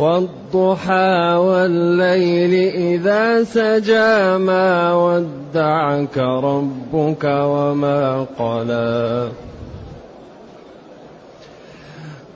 والضحى 0.00 1.34
والليل 1.36 2.54
إذا 2.74 3.44
سجى 3.44 4.38
ما 4.38 4.94
ودعك 4.94 6.18
ربك 6.18 7.24
وما 7.24 8.26
قلى. 8.38 9.28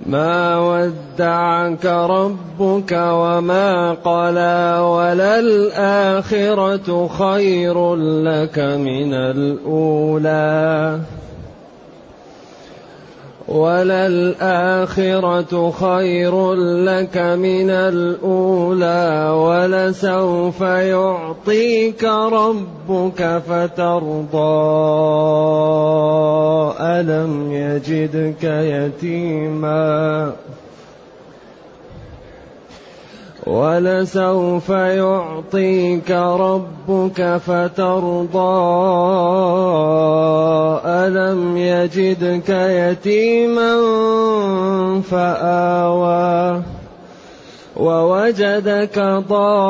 ما 0.06 0.58
ودعك 0.58 1.86
ربك 1.86 2.92
وما 2.92 3.92
قلى 3.92 4.78
وللآخرة 4.80 6.28
خير 7.08 7.96
لك 7.96 8.58
من 8.58 9.14
الأولى. 9.14 11.00
وللآخرة 13.48 15.12
خير 15.70 16.54
لك 16.54 17.16
من 17.16 17.70
الأولى 17.70 19.30
ولسوف 19.36 20.60
يعطيك 20.60 22.04
ربك 22.04 23.42
فترضى. 23.48 24.84
ألم 26.80 27.52
يجدك 27.52 28.44
يتيما؟ 28.44 30.32
ولسوف 33.46 34.68
يعطيك 34.68 36.10
ربك 36.10 37.36
فترضى. 37.36 38.40
ألم 40.86 41.56
يجدك 41.56 42.48
يتيما 42.48 43.80
فآوى. 45.10 46.62
ووجدك 47.76 48.98
ضالا 48.98 49.64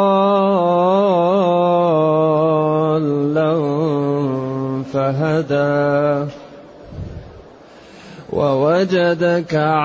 فهدى. 4.92 6.30
ووجدك 8.32 9.54
عائلا 9.54 9.84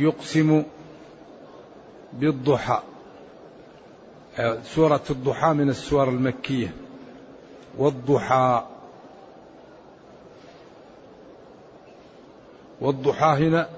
يقسم 0.00 0.62
بالضحى. 2.12 2.82
سورة 4.64 5.02
الضحى 5.10 5.52
من 5.52 5.68
السور 5.68 6.08
المكية. 6.08 6.74
والضحى. 7.78 8.66
والضحى 12.80 13.26
هنا 13.26 13.68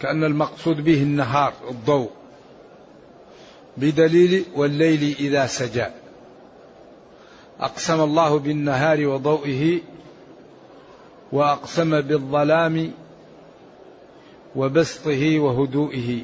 كأن 0.00 0.24
المقصود 0.24 0.84
به 0.84 1.02
النهار 1.02 1.52
الضوء. 1.70 2.10
بدليل 3.76 4.44
والليل 4.54 5.16
إذا 5.18 5.46
سجى. 5.46 5.86
أقسم 7.60 8.00
الله 8.00 8.38
بالنهار 8.38 9.06
وضوئه 9.06 9.80
وأقسم 11.32 12.00
بالظلام 12.00 12.92
وبسطه 14.56 15.38
وهدوئه. 15.38 16.22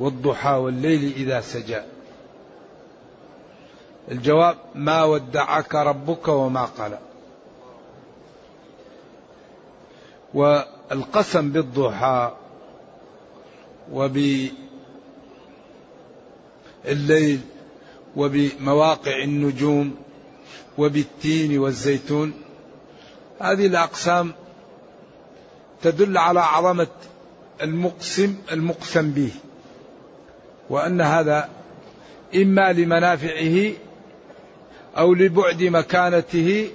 والضحى 0.00 0.54
والليل 0.54 1.12
إذا 1.16 1.40
سجى. 1.40 1.80
الجواب 4.10 4.56
ما 4.74 5.04
ودعك 5.04 5.74
ربك 5.74 6.28
وما 6.28 6.64
قلى. 6.64 6.98
والقسم 10.34 11.50
بالضحى 11.50 12.32
وبالليل 13.92 14.52
وبمواقع 18.16 19.22
النجوم 19.24 19.96
وبالتين 20.78 21.58
والزيتون 21.58 22.32
هذه 23.40 23.66
الأقسام 23.66 24.32
تدل 25.82 26.18
على 26.18 26.40
عظمة 26.40 26.86
المقسم 27.62 28.36
المقسم 28.52 29.10
به. 29.10 29.30
وأن 30.70 31.00
هذا 31.00 31.48
إما 32.34 32.72
لمنافعه 32.72 33.72
أو 34.98 35.14
لبعد 35.14 35.62
مكانته 35.62 36.70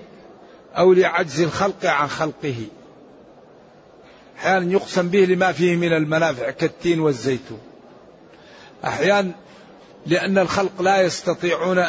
أو 0.78 0.94
لعجز 0.94 1.42
الخلق 1.42 1.86
عن 1.86 2.08
خلقه. 2.08 2.56
أحيانا 4.38 4.72
يقسم 4.72 5.10
به 5.10 5.26
لما 5.26 5.52
فيه 5.52 5.76
من 5.76 5.94
المنافع 5.94 6.50
كالتين 6.50 7.00
والزيتون. 7.00 7.60
أحيانا 8.86 9.32
لأن 10.06 10.38
الخلق 10.38 10.82
لا 10.82 11.02
يستطيعون 11.02 11.80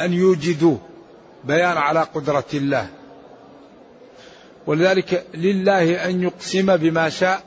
أن 0.00 0.12
يوجدوه 0.12 0.78
بيان 1.44 1.76
على 1.76 2.02
قدرة 2.02 2.44
الله. 2.54 2.88
ولذلك 4.66 5.26
لله 5.34 6.04
أن 6.04 6.22
يقسم 6.22 6.76
بما 6.76 7.08
شاء 7.08 7.42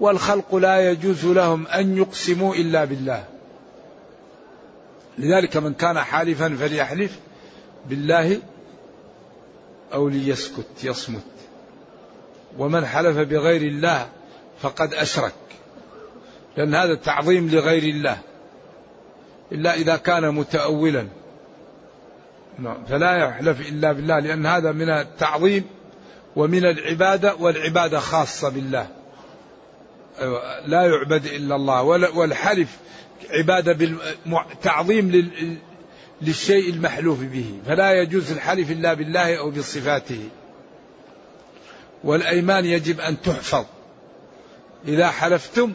والخلق 0.00 0.54
لا 0.54 0.90
يجوز 0.90 1.26
لهم 1.26 1.66
أن 1.66 1.96
يقسموا 1.96 2.54
إلا 2.54 2.84
بالله. 2.84 3.24
لذلك 5.18 5.56
من 5.56 5.74
كان 5.74 5.98
حالفا 5.98 6.56
فليحلف 6.60 7.18
بالله 7.86 8.38
أو 9.92 10.08
ليسكت 10.08 10.84
يصمت. 10.84 11.22
ومن 12.58 12.86
حلف 12.86 13.18
بغير 13.18 13.62
الله 13.62 14.08
فقد 14.60 14.94
أشرك. 14.94 15.34
لأن 16.56 16.74
هذا 16.74 16.94
تعظيم 16.94 17.48
لغير 17.48 17.82
الله. 17.82 18.18
إلا 19.52 19.74
إذا 19.74 19.96
كان 19.96 20.34
متأولا. 20.34 21.06
فلا 22.88 23.16
يحلف 23.16 23.68
إلا 23.68 23.92
بالله 23.92 24.18
لأن 24.18 24.46
هذا 24.46 24.72
من 24.72 24.90
التعظيم 24.90 25.64
ومن 26.38 26.64
العبادة 26.64 27.34
والعبادة 27.34 28.00
خاصة 28.00 28.48
بالله. 28.48 28.88
أيوة، 30.20 30.66
لا 30.66 30.82
يعبد 30.82 31.26
إلا 31.26 31.56
الله. 31.56 31.82
والحلف 32.14 32.68
عبادة 33.30 33.96
تعظيم 34.62 35.32
للشيء 36.22 36.70
المحلوف 36.70 37.20
به. 37.20 37.58
فلا 37.66 37.92
يجوز 37.92 38.32
الحلف 38.32 38.70
إلا 38.70 38.94
بالله 38.94 39.38
أو 39.38 39.50
بصفاته. 39.50 40.28
والأيمان 42.04 42.64
يجب 42.64 43.00
أن 43.00 43.22
تحفظ. 43.22 43.64
إذا 44.88 45.10
حلفتم 45.10 45.72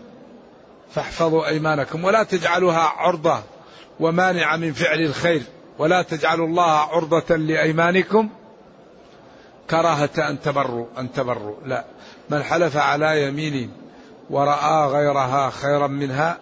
فاحفظوا 0.95 1.48
أيمانكم 1.48 2.04
ولا 2.04 2.24
تجعلوها 2.24 2.80
عرضة 2.80 3.44
ومانع 4.00 4.56
من 4.56 4.74
فعل 4.74 5.01
الخير. 5.01 5.42
ولا 5.80 6.01
تجعلوا 6.01 6.48
الله 6.48 6.71
عرضة 6.71 7.36
لأيمانكم 7.36 8.30
كراهة 9.69 10.30
أن 10.30 10.42
تبروا 10.42 10.86
أن 10.98 11.12
تبروا. 11.12 11.56
لا. 11.65 11.86
من 12.30 12.44
حلف 12.44 12.77
على 12.77 13.27
يمين 13.27 13.71
ورأى 14.30 14.88
غيرها 14.88 15.50
خيرا 15.50 15.88
منها 15.88 16.38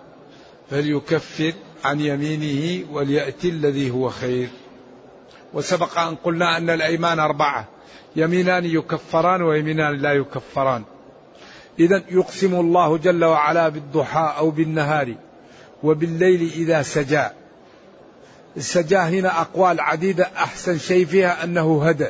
فليكفر 0.69 1.53
عن 1.85 1.99
يمينه 1.99 2.85
وليأتي 2.91 3.49
الذي 3.49 3.91
هو 3.91 4.09
خير. 4.09 4.49
وسبق 5.53 5.99
أن 5.99 6.15
قلنا 6.15 6.57
أن 6.57 6.69
الأيمان 6.69 7.19
أربعة. 7.19 7.67
يمينان 8.15 8.65
يكفران 8.65 9.41
ويمينان 9.41 9.97
لا 9.97 10.13
يكفران. 10.13 10.83
إذا 11.79 12.03
يقسم 12.09 12.55
الله 12.55 12.97
جل 12.97 13.25
وعلا 13.25 13.69
بالضحى 13.69 14.33
أو 14.37 14.49
بالنهار 14.49 15.15
وبالليل 15.83 16.51
إذا 16.55 16.81
سجى. 16.81 17.27
السجى 18.57 18.97
هنا 18.97 19.41
أقوال 19.41 19.81
عديدة. 19.81 20.29
أحسن 20.37 20.77
شيء 20.77 21.05
فيها 21.05 21.43
أنه 21.43 21.83
هدى. 21.83 22.07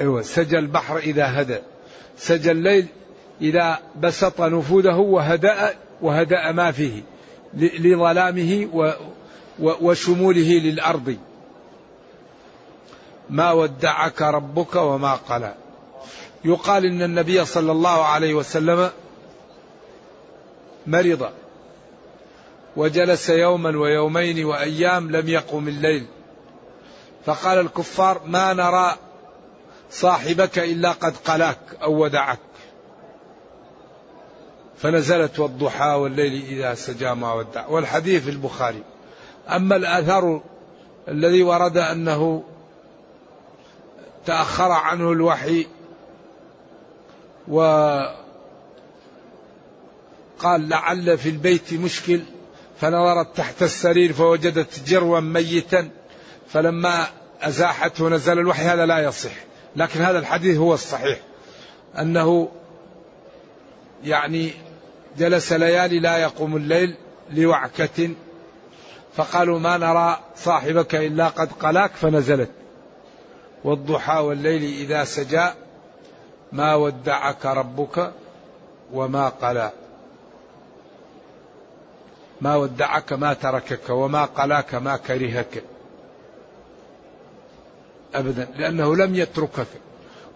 أيوة 0.00 0.22
سجى 0.22 0.58
البحر 0.58 0.98
إذا 0.98 1.40
هدى 1.40 1.58
سجى 2.16 2.50
الليل 2.50 2.86
إذا 3.40 3.78
بسط 4.00 4.40
نفوذه 4.40 4.96
وهدأ 4.96 5.74
وهدأ 6.02 6.52
ما 6.52 6.72
فيه 6.72 7.02
لظلامه 7.54 8.68
وشموله 9.60 10.50
للأرض. 10.52 11.16
ما 13.30 13.52
ودعك 13.52 14.22
ربك 14.22 14.76
وما 14.76 15.14
قلى. 15.14 15.54
يقال 16.44 16.84
إن 16.84 17.02
النبي 17.02 17.44
صلى 17.44 17.72
الله 17.72 18.04
عليه 18.04 18.34
وسلم 18.34 18.90
مرض 20.86 21.30
وجلس 22.76 23.30
يوما 23.30 23.78
ويومين 23.78 24.44
وأيام 24.44 25.10
لم 25.10 25.28
يقم 25.28 25.68
الليل. 25.68 26.06
فقال 27.26 27.58
الكفار 27.58 28.20
ما 28.26 28.52
نرى 28.52 28.96
صاحبك 29.90 30.58
إلا 30.58 30.92
قد 30.92 31.16
قلاك 31.16 31.58
أو 31.82 32.02
ودعك. 32.02 32.38
فنزلت 34.78 35.38
والضحى 35.38 35.90
والليل 35.90 36.44
إذا 36.44 36.74
سجى 36.74 37.14
ما 37.14 37.32
ودع. 37.32 37.66
والحديث 37.66 38.24
في 38.24 38.30
البخاري. 38.30 38.82
أما 39.48 39.76
الاثر 39.76 40.40
الذي 41.08 41.42
ورد 41.42 41.76
أنه 41.76 42.44
تأخر 44.26 44.70
عنه 44.72 45.12
الوحي 45.12 45.66
وقال 47.48 48.18
لعل 50.44 51.18
في 51.18 51.28
البيت 51.28 51.74
مشكل 51.74 52.20
فنظرت 52.80 53.36
تحت 53.36 53.62
السرير 53.62 54.12
فوجدت 54.12 54.80
جروا 54.86 55.20
ميتا 55.20 55.90
فلما 56.48 57.06
أزاحته 57.42 58.08
نزل 58.08 58.38
الوحي 58.38 58.62
هذا 58.62 58.86
لا 58.86 58.98
يصح. 58.98 59.47
لكن 59.78 60.00
هذا 60.00 60.18
الحديث 60.18 60.56
هو 60.56 60.74
الصحيح. 60.74 61.18
أنه 61.98 62.48
يعني 64.04 64.50
جلس 65.18 65.52
ليالي 65.52 66.00
لا 66.00 66.18
يقوم 66.18 66.56
الليل 66.56 66.94
لوعكة 67.30 68.10
فقالوا 69.14 69.58
ما 69.58 69.76
نرى 69.76 70.20
صاحبك 70.36 70.94
إلا 70.94 71.28
قد 71.28 71.52
قلاك 71.52 71.90
فنزلت. 71.90 72.50
والضحى 73.64 74.18
والليل 74.18 74.62
إذا 74.62 75.04
سجى 75.04 75.46
ما 76.52 76.74
ودعك 76.74 77.46
ربك 77.46 78.12
وما 78.92 79.28
قلى. 79.28 79.70
ما 82.40 82.56
ودعك 82.56 83.12
ما 83.12 83.34
تركك 83.34 83.90
وما 83.90 84.24
قلاك 84.24 84.74
ما 84.74 84.96
كرهك. 84.96 85.62
ابدا 88.14 88.48
لأنه 88.56 88.96
لم 88.96 89.14
يتركك 89.14 89.66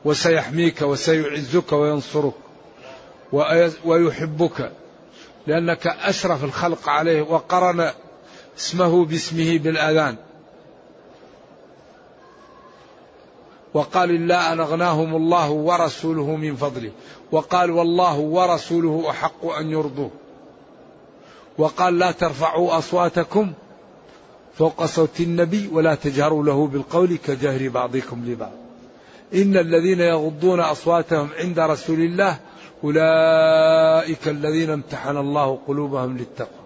وسيحميك 0.05 0.83
وسيعزك 0.83 1.73
وينصرك 1.73 2.35
ويحبك 3.85 4.73
لأنك 5.47 5.87
أشرف 5.87 6.45
الخلق 6.45 6.89
عليه 6.89 7.23
وقرن 7.23 7.91
اسمه 8.59 9.05
باسمه 9.05 9.59
بالآذان. 9.59 10.17
وقال 13.75 14.11
إلا 14.11 14.53
أن 14.53 14.61
أغناهم 14.61 15.17
الله 15.17 15.51
ورسوله 15.51 16.37
من 16.37 16.57
فضله. 16.57 16.93
وقال 17.33 17.71
والله 17.71 18.19
ورسوله 18.19 19.11
أحق 19.11 19.47
أن 19.47 19.71
يرضوه. 19.71 20.11
وقال 21.59 21.99
لا 21.99 22.11
ترفعوا 22.11 22.79
أصواتكم 22.79 23.53
فوق 24.59 24.85
صوت 24.85 25.21
النبي 25.21 25.69
ولا 25.73 25.95
تجهروا 25.95 26.45
له 26.45 26.67
بالقول 26.67 27.17
كجهر 27.17 27.69
بعضكم 27.69 28.25
لبعض. 28.27 28.53
إن 29.35 29.57
الذين 29.57 30.01
يغضون 30.01 30.61
أصواتهم 30.61 31.29
عند 31.39 31.59
رسول 31.59 32.01
الله 32.01 32.39
أولئك 32.85 34.29
الذين 34.29 34.71
امتحن 34.71 35.17
الله 35.17 35.59
قلوبهم 35.69 36.17
للتقوى. 36.17 36.63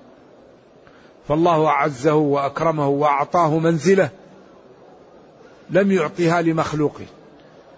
فالله 1.28 1.66
أعزه 1.66 2.14
وأكرمه 2.14 2.88
وأعطاه 2.88 3.58
منزله 3.58 4.10
لم 5.70 5.92
يعطها 5.92 6.42
لمخلوق 6.42 7.00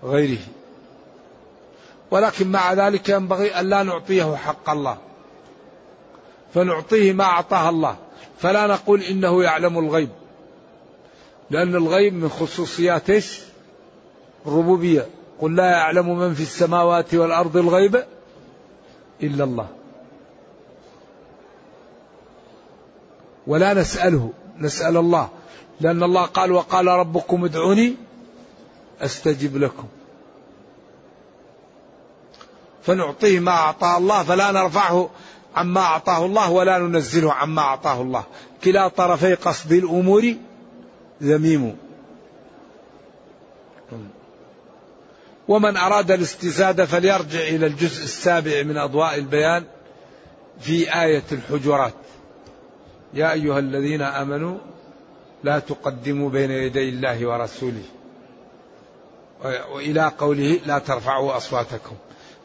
غيره. 0.05 0.43
ولكن 2.11 2.51
مع 2.51 2.73
ذلك 2.73 3.09
ينبغي 3.09 3.61
أن 3.61 3.69
لا 3.69 3.83
نعطيه 3.83 4.37
حق 4.37 4.71
الله. 4.71 4.97
فنعطيه 6.55 7.13
ما 7.13 7.25
أعطاه 7.25 7.69
الله. 7.69 7.97
فلا 8.39 8.67
نقول 8.67 9.03
إنه 9.03 9.43
يعلم 9.43 9.79
الغيب. 9.79 10.11
لأن 11.51 11.75
الغيب 11.75 12.15
من 12.15 12.29
خصوصيات 12.29 13.11
إيش؟ 13.11 13.41
الربوبية 14.47 15.07
قل 15.41 15.57
لا 15.57 15.71
يعلم 15.71 16.19
من 16.19 16.35
في 16.35 16.43
السماوات 16.43 17.15
والأرض 17.15 17.57
الغيب 17.57 18.05
إلا 19.23 19.45
الله. 19.45 19.69
ولا 23.47 23.75
نسأله 23.75 24.33
نسأل 24.59 24.97
الله. 24.97 25.29
لأن 25.81 26.03
الله 26.03 26.25
قال 26.25 26.53
وقال 26.53 26.87
ربكم 26.87 27.45
ادعوني 27.45 27.97
أستجب 29.01 29.57
لكم. 29.57 29.89
فنعطيه 32.83 33.41
ما 33.41 33.53
أعطاه 33.53 33.99
الله 33.99 34.23
فلا 34.23 34.53
نرفعه. 34.53 35.11
عما 35.57 35.81
أعطاه 35.81 36.25
الله 36.27 36.51
ولا 36.51 36.79
ننزله 36.79 37.33
عما 37.33 37.63
أعطاه 37.63 38.03
الله. 38.03 38.25
كلا 38.65 38.89
طرفي 38.89 39.35
قصد 39.35 39.73
الأمور 39.73 40.35
ذميم. 41.23 41.77
ومن 45.49 45.77
أراد 45.77 46.11
الاستزادة 46.11 46.87
فليرجع 46.87 47.41
إلى 47.41 47.67
الجزء 47.67 48.05
السابع 48.05 48.63
من 48.63 48.77
أضواء 48.77 49.15
البيان 49.15 49.65
في 50.61 51.03
آية 51.03 51.25
الحجرات. 51.33 51.95
يا 53.15 53.33
أيها 53.33 53.59
الذين 53.59 54.03
آمنوا 54.03 54.59
لا 55.45 55.59
تقدموا 55.59 56.31
بين 56.31 56.51
يدي 56.51 56.89
الله 56.89 57.27
ورسوله 57.27 57.83
وإلى 59.73 60.13
قوله 60.19 60.61
لا 60.67 60.79
ترفعوا 60.79 61.37
أصواتكم. 61.37 61.97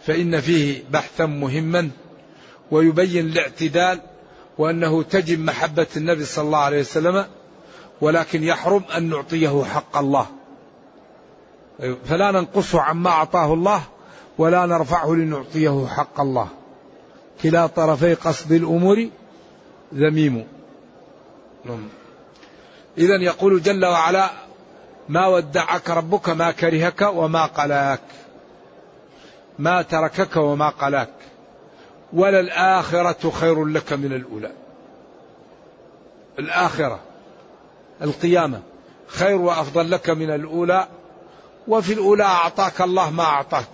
فإن 0.05 0.41
فيه 0.41 0.83
بحثا 0.91 1.25
مهما 1.25 1.89
ويبين 2.71 3.25
الاعتدال 3.25 3.99
وأنه 4.57 5.03
تجب 5.03 5.39
محبة 5.39 5.87
النبي 5.97 6.25
صلى 6.25 6.45
الله 6.45 6.57
عليه 6.57 6.79
وسلم 6.79 7.25
ولكن 8.01 8.43
يحرم 8.43 8.83
أن 8.97 9.09
نعطيه 9.09 9.63
حق 9.63 9.97
الله. 9.97 10.27
فلا 12.05 12.31
ننقصه 12.31 12.81
عما 12.81 13.09
أعطاه 13.09 13.53
الله 13.53 13.81
ولا 14.37 14.65
نرفعه 14.65 15.13
لنعطيه 15.13 15.87
حق 15.87 16.19
الله. 16.19 16.47
كلا 17.43 17.67
طرفي 17.67 18.13
قصد 18.13 18.51
الأمور 18.51 19.09
ذميم. 19.93 20.47
نعم. 21.65 21.87
إذا 22.97 23.15
يقول 23.15 23.61
جل 23.61 23.85
وعلا 23.85 24.29
ما 25.09 25.27
ودعك 25.27 25.89
ربك 25.89 26.29
ما 26.29 26.51
كرهك 26.51 27.01
وما 27.01 27.45
قلاك 27.45 28.01
ما 29.59 29.81
تركك 29.81 30.35
وما 30.35 30.69
قلاك 30.69 31.13
وللآخرة 32.13 33.29
خير 33.29 33.65
لك 33.65 33.93
من 33.93 34.13
الأولى. 34.13 34.51
الآخرة 36.39 36.99
القيامة 38.01 38.61
خير 39.07 39.35
وأفضل 39.35 39.91
لك 39.91 40.09
من 40.09 40.29
الأولى 40.29 40.87
وفي 41.67 41.93
الأولى 41.93 42.23
أعطاك 42.23 42.81
الله 42.81 43.09
ما 43.11 43.23
أعطاك. 43.23 43.67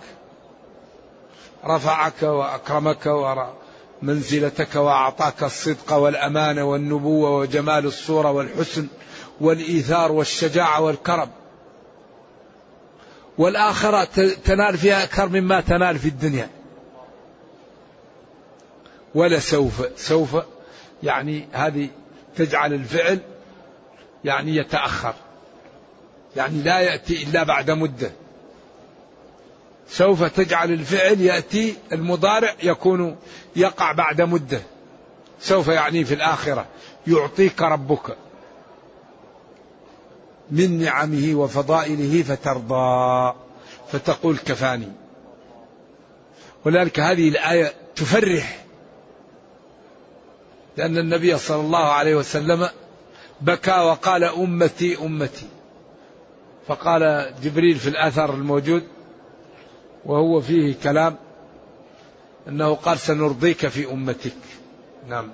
رفعك 1.64 2.22
وأكرمك 2.22 3.06
ومنزلتك 4.02 4.74
وأعطاك 4.74 5.42
الصدق 5.42 5.92
والأمانة 5.92 6.64
والنبوة 6.64 7.36
وجمال 7.38 7.86
الصورة 7.86 8.30
والحسن 8.30 8.86
والإيثار 9.40 10.12
والشجاعة 10.12 10.80
والكرم. 10.80 11.28
والآخرة 13.38 14.34
تنال 14.44 14.78
فيها 14.78 15.04
أكثر 15.04 15.28
مما 15.28 15.60
تنال 15.60 15.98
في 15.98 16.08
الدنيا. 16.08 16.59
ولا 19.14 19.38
سوف 19.38 19.86
سوف 19.96 20.36
يعني 21.02 21.48
هذه 21.52 21.88
تجعل 22.36 22.72
الفعل 22.72 23.18
يعني 24.24 24.56
يتأخر 24.56 25.14
يعني 26.36 26.62
لا 26.62 26.80
يأتي 26.80 27.22
إلا 27.22 27.42
بعد 27.42 27.70
مدة. 27.70 28.12
سوف 29.88 30.22
تجعل 30.22 30.72
الفعل 30.72 31.20
يأتي 31.20 31.74
المضارع 31.92 32.54
يكون 32.62 33.16
يقع 33.56 33.92
بعد 33.92 34.22
مدة. 34.22 34.60
سوف 35.40 35.68
يعني 35.68 36.04
في 36.04 36.14
الآخرة 36.14 36.66
يعطيك 37.06 37.62
ربك 37.62 38.16
من 40.50 40.78
نعمه 40.78 41.34
وفضائله 41.34 42.22
فترضى 42.22 43.34
فتقول 43.92 44.36
كفاني. 44.36 44.92
ولذلك 46.64 47.00
هذه 47.00 47.28
الآية 47.28 47.72
تفرح 47.96 48.59
لأن 50.76 50.98
النبي 50.98 51.38
صلى 51.38 51.60
الله 51.60 51.84
عليه 51.84 52.14
وسلم 52.14 52.68
بكى 53.40 53.80
وقال 53.80 54.24
أمتي 54.24 54.98
أمتي. 54.98 55.46
فقال 56.66 57.34
جبريل 57.42 57.76
في 57.76 57.88
الأثر 57.88 58.34
الموجود 58.34 58.82
وهو 60.04 60.40
فيه 60.40 60.74
كلام 60.82 61.16
أنه 62.48 62.74
قال 62.74 62.98
سنرضيك 62.98 63.66
في 63.66 63.92
أمتك. 63.92 64.36
نعم. 65.08 65.30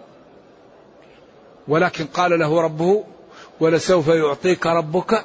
ولكن 1.68 2.04
قال 2.04 2.38
له 2.38 2.60
ربه 2.60 3.04
ولسوف 3.60 4.08
يعطيك 4.08 4.66
ربك 4.66 5.24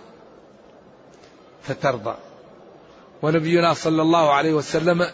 فترضى. 1.64 2.16
ونبينا 3.22 3.74
صلى 3.74 4.02
الله 4.02 4.34
عليه 4.34 4.54
وسلم 4.54 5.08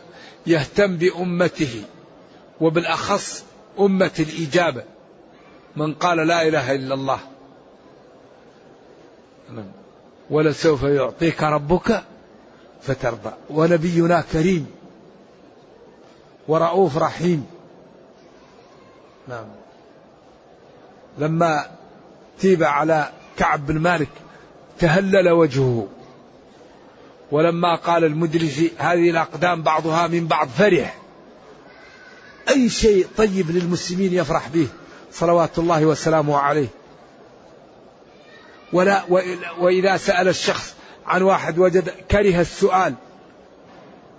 يهتم 0.47 0.97
بأمته 0.97 1.83
وبالأخص 2.61 3.43
أمة 3.79 4.11
الإجابة. 4.19 4.83
من 5.75 5.93
قال 5.93 6.27
لا 6.27 6.47
إله 6.47 6.75
إلا 6.75 6.93
الله. 6.93 7.19
نعم. 9.55 9.71
ولسوف 10.29 10.83
يعطيك 10.83 11.43
ربك 11.43 12.03
فترضى. 12.81 13.31
ونبينا 13.49 14.23
كريم. 14.33 14.67
ورؤوف 16.47 16.97
رحيم. 16.97 17.47
نعم. 19.27 19.45
لما 21.17 21.65
تيب 22.39 22.63
على 22.63 23.11
كعب 23.37 23.67
بن 23.67 23.79
مالك 23.79 24.09
تهلل 24.79 25.29
وجهه. 25.29 25.87
ولما 27.31 27.75
قال 27.75 28.03
المدرج 28.03 28.69
هذه 28.77 29.09
الأقدام 29.09 29.61
بعضها 29.61 30.07
من 30.07 30.27
بعض 30.27 30.47
فرح. 30.47 30.97
أي 32.49 32.69
شيء 32.69 33.07
طيب 33.17 33.51
للمسلمين 33.51 34.13
يفرح 34.13 34.47
به 34.47 34.67
صلوات 35.11 35.59
الله 35.59 35.85
وسلامه 35.85 36.37
عليه. 36.37 36.67
ولا 38.73 39.03
وإذا 39.59 39.97
سأل 39.97 40.27
الشخص 40.27 40.73
عن 41.05 41.21
واحد 41.21 41.59
وجد 41.59 41.89
كره 42.11 42.41
السؤال 42.41 42.93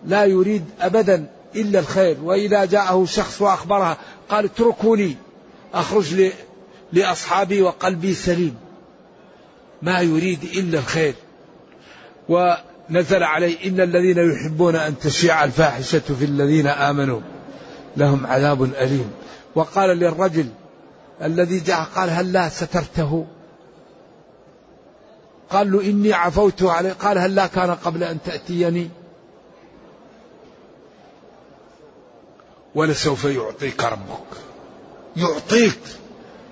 لا 0.04 0.24
يريد 0.24 0.64
أبدا 0.80 1.26
إلا 1.56 1.78
الخير 1.78 2.16
وإذا 2.22 2.64
جاءه 2.64 3.04
شخص 3.04 3.42
وأخبرها 3.42 3.96
قال 4.28 4.44
اتركوني 4.44 5.16
أخرج 5.74 6.30
لأصحابي 6.92 7.62
وقلبي 7.62 8.14
سليم. 8.14 8.56
ما 9.82 10.00
يريد 10.00 10.44
إلا 10.44 10.78
الخير. 10.78 11.14
ونزل 12.28 13.22
عليه 13.22 13.68
إن 13.68 13.80
الذين 13.80 14.32
يحبون 14.32 14.76
أن 14.76 14.98
تشيع 14.98 15.44
الفاحشة 15.44 15.98
في 15.98 16.24
الذين 16.24 16.66
آمنوا. 16.66 17.20
لهم 17.98 18.26
عذاب 18.26 18.62
أليم. 18.62 19.10
وقال 19.54 19.90
للرجل 19.90 20.48
الذي 21.22 21.60
جاء 21.60 21.82
قال 21.94 22.10
هل 22.10 22.32
لا 22.32 22.48
سترته؟ 22.48 23.26
قال 25.50 25.72
له 25.72 25.80
إني 25.80 26.12
عفوت 26.12 26.62
عليه 26.62 26.92
قال 26.92 27.18
هل 27.18 27.34
لا 27.34 27.46
كان 27.46 27.70
قبل 27.70 28.04
أن 28.04 28.18
تأتيني؟ 28.24 28.90
ولسوف 32.74 33.24
يعطيك 33.24 33.84
ربك. 33.84 34.38
يعطيك 35.16 35.78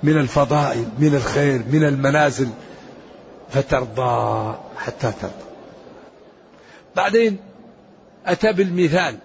من 0.02 0.20
الفضائل 0.20 0.88
من 0.98 1.14
الخير 1.14 1.62
من 1.72 1.84
المنازل 1.84 2.48
فترضى 3.50 4.54
حتى 4.76 5.12
ترضى. 5.20 5.46
بعدين 6.96 7.38
أتى 8.26 8.52
بالمثال. 8.52 9.18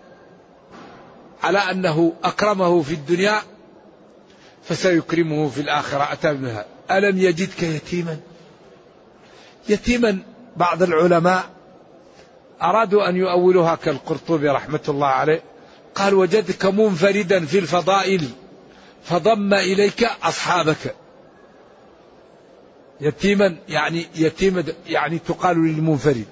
على 1.43 1.57
أنه 1.57 2.13
أكرمه 2.23 2.81
في 2.81 2.93
الدنيا 2.93 3.41
فسيكرمه 4.63 5.49
في 5.49 5.61
الآخرة. 5.61 6.13
أتى 6.13 6.33
بالمثال 6.33 6.65
ألم 6.91 7.17
يجدك 7.17 7.63
يتيما؟ 7.63 8.17
يتيما 9.69 10.19
بعض 10.57 10.83
العلماء 10.83 11.49
أرادوا 12.61 13.09
أن 13.09 13.15
يؤولوها 13.15 13.75
كالقرطبي 13.75 14.49
رحمة 14.49 14.79
الله 14.87 15.07
عليه. 15.07 15.43
قال 15.95 16.13
وجدك 16.13 16.65
منفردا 16.65 17.45
في 17.45 17.59
الفضائل 17.59 18.29
فضم 19.03 19.53
إليك 19.53 20.03
أصحابك. 20.23 20.95
يتيما 23.01 23.57
يعني 23.69 24.07
يتيما 24.15 24.63
يعني 24.87 25.19
تقال 25.19 25.57
للمنفرد. 25.57 26.25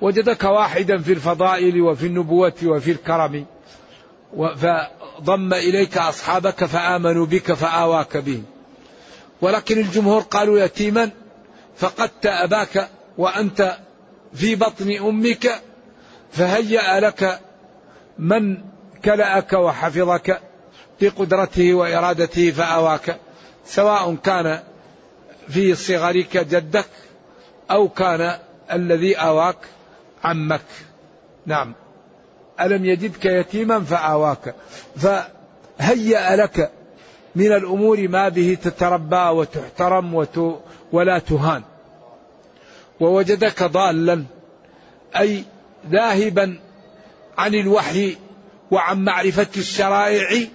وجدك 0.00 0.44
واحدا 0.44 0.98
في 0.98 1.12
الفضائل 1.12 1.80
وفي 1.80 2.06
النبوة 2.06 2.54
وفي 2.64 2.90
الكرم. 2.90 3.46
فضم 4.36 5.54
إليك 5.54 5.98
أصحابك 5.98 6.64
فآمنوا 6.64 7.26
بك 7.26 7.52
فآواك 7.52 8.16
بهم. 8.16 8.44
ولكن 9.40 9.78
الجمهور 9.78 10.20
قالوا 10.20 10.60
يتيما 10.60 11.10
فقدت 11.76 12.26
أباك 12.26 12.88
وأنت 13.18 13.76
في 14.34 14.54
بطن 14.54 14.96
أمك 14.96 15.62
فهيأ 16.32 17.00
لك 17.00 17.40
من 18.18 18.58
كلأك 19.04 19.52
وحفظك 19.52 20.40
بقدرته 21.00 21.74
وإرادته 21.74 22.50
فآواك. 22.50 23.18
سواء 23.66 24.14
كان 24.14 24.60
في 25.48 25.74
صغرك 25.74 26.36
جدك 26.36 26.88
أو 27.70 27.88
كان 27.88 28.38
الذي 28.72 29.16
آواك 29.16 29.58
عمك. 30.24 30.60
نعم. 31.46 31.74
ألم 32.60 32.84
يجدك 32.84 33.24
يتيما 33.24 33.80
فآواك 33.80 34.54
فهيأ 34.96 36.36
لك 36.36 36.70
من 37.36 37.52
الأمور 37.52 38.08
ما 38.08 38.28
به 38.28 38.58
تتربى 38.62 39.16
وتحترم 39.16 40.14
وت 40.14 40.60
ولا 40.92 41.18
تهان. 41.18 41.62
ووجدك 43.00 43.62
ضالا 43.62 44.24
أي 45.16 45.44
ذاهبا 45.90 46.58
عن 47.38 47.54
الوحي 47.54 48.16
وعن 48.70 49.04
معرفة 49.04 49.46
الشرائع 49.56 50.46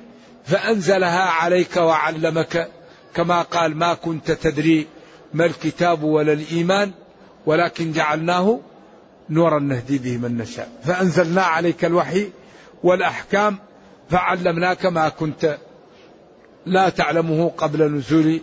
فأنزلها 0.45 1.21
عليك 1.21 1.77
وعلمك. 1.77 2.69
كما 3.15 3.41
قال 3.41 3.77
ما 3.77 3.93
كنت 3.93 4.31
تدري 4.31 4.87
ما 5.33 5.45
الكتاب 5.45 6.03
ولا 6.03 6.33
الإيمان 6.33 6.91
ولكن 7.45 7.91
جعلناه 7.91 8.59
نورا 9.29 9.59
نهدي 9.59 9.97
به 9.97 10.17
من 10.17 10.37
نشاء. 10.37 10.69
فأنزلنا 10.83 11.41
عليك 11.41 11.85
الوحي 11.85 12.29
والأحكام 12.83 13.57
فعلمناك 14.09 14.85
ما 14.85 15.09
كنت 15.09 15.57
لا 16.65 16.89
تعلمه 16.89 17.51
قبل 17.57 17.91
نزول 17.91 18.41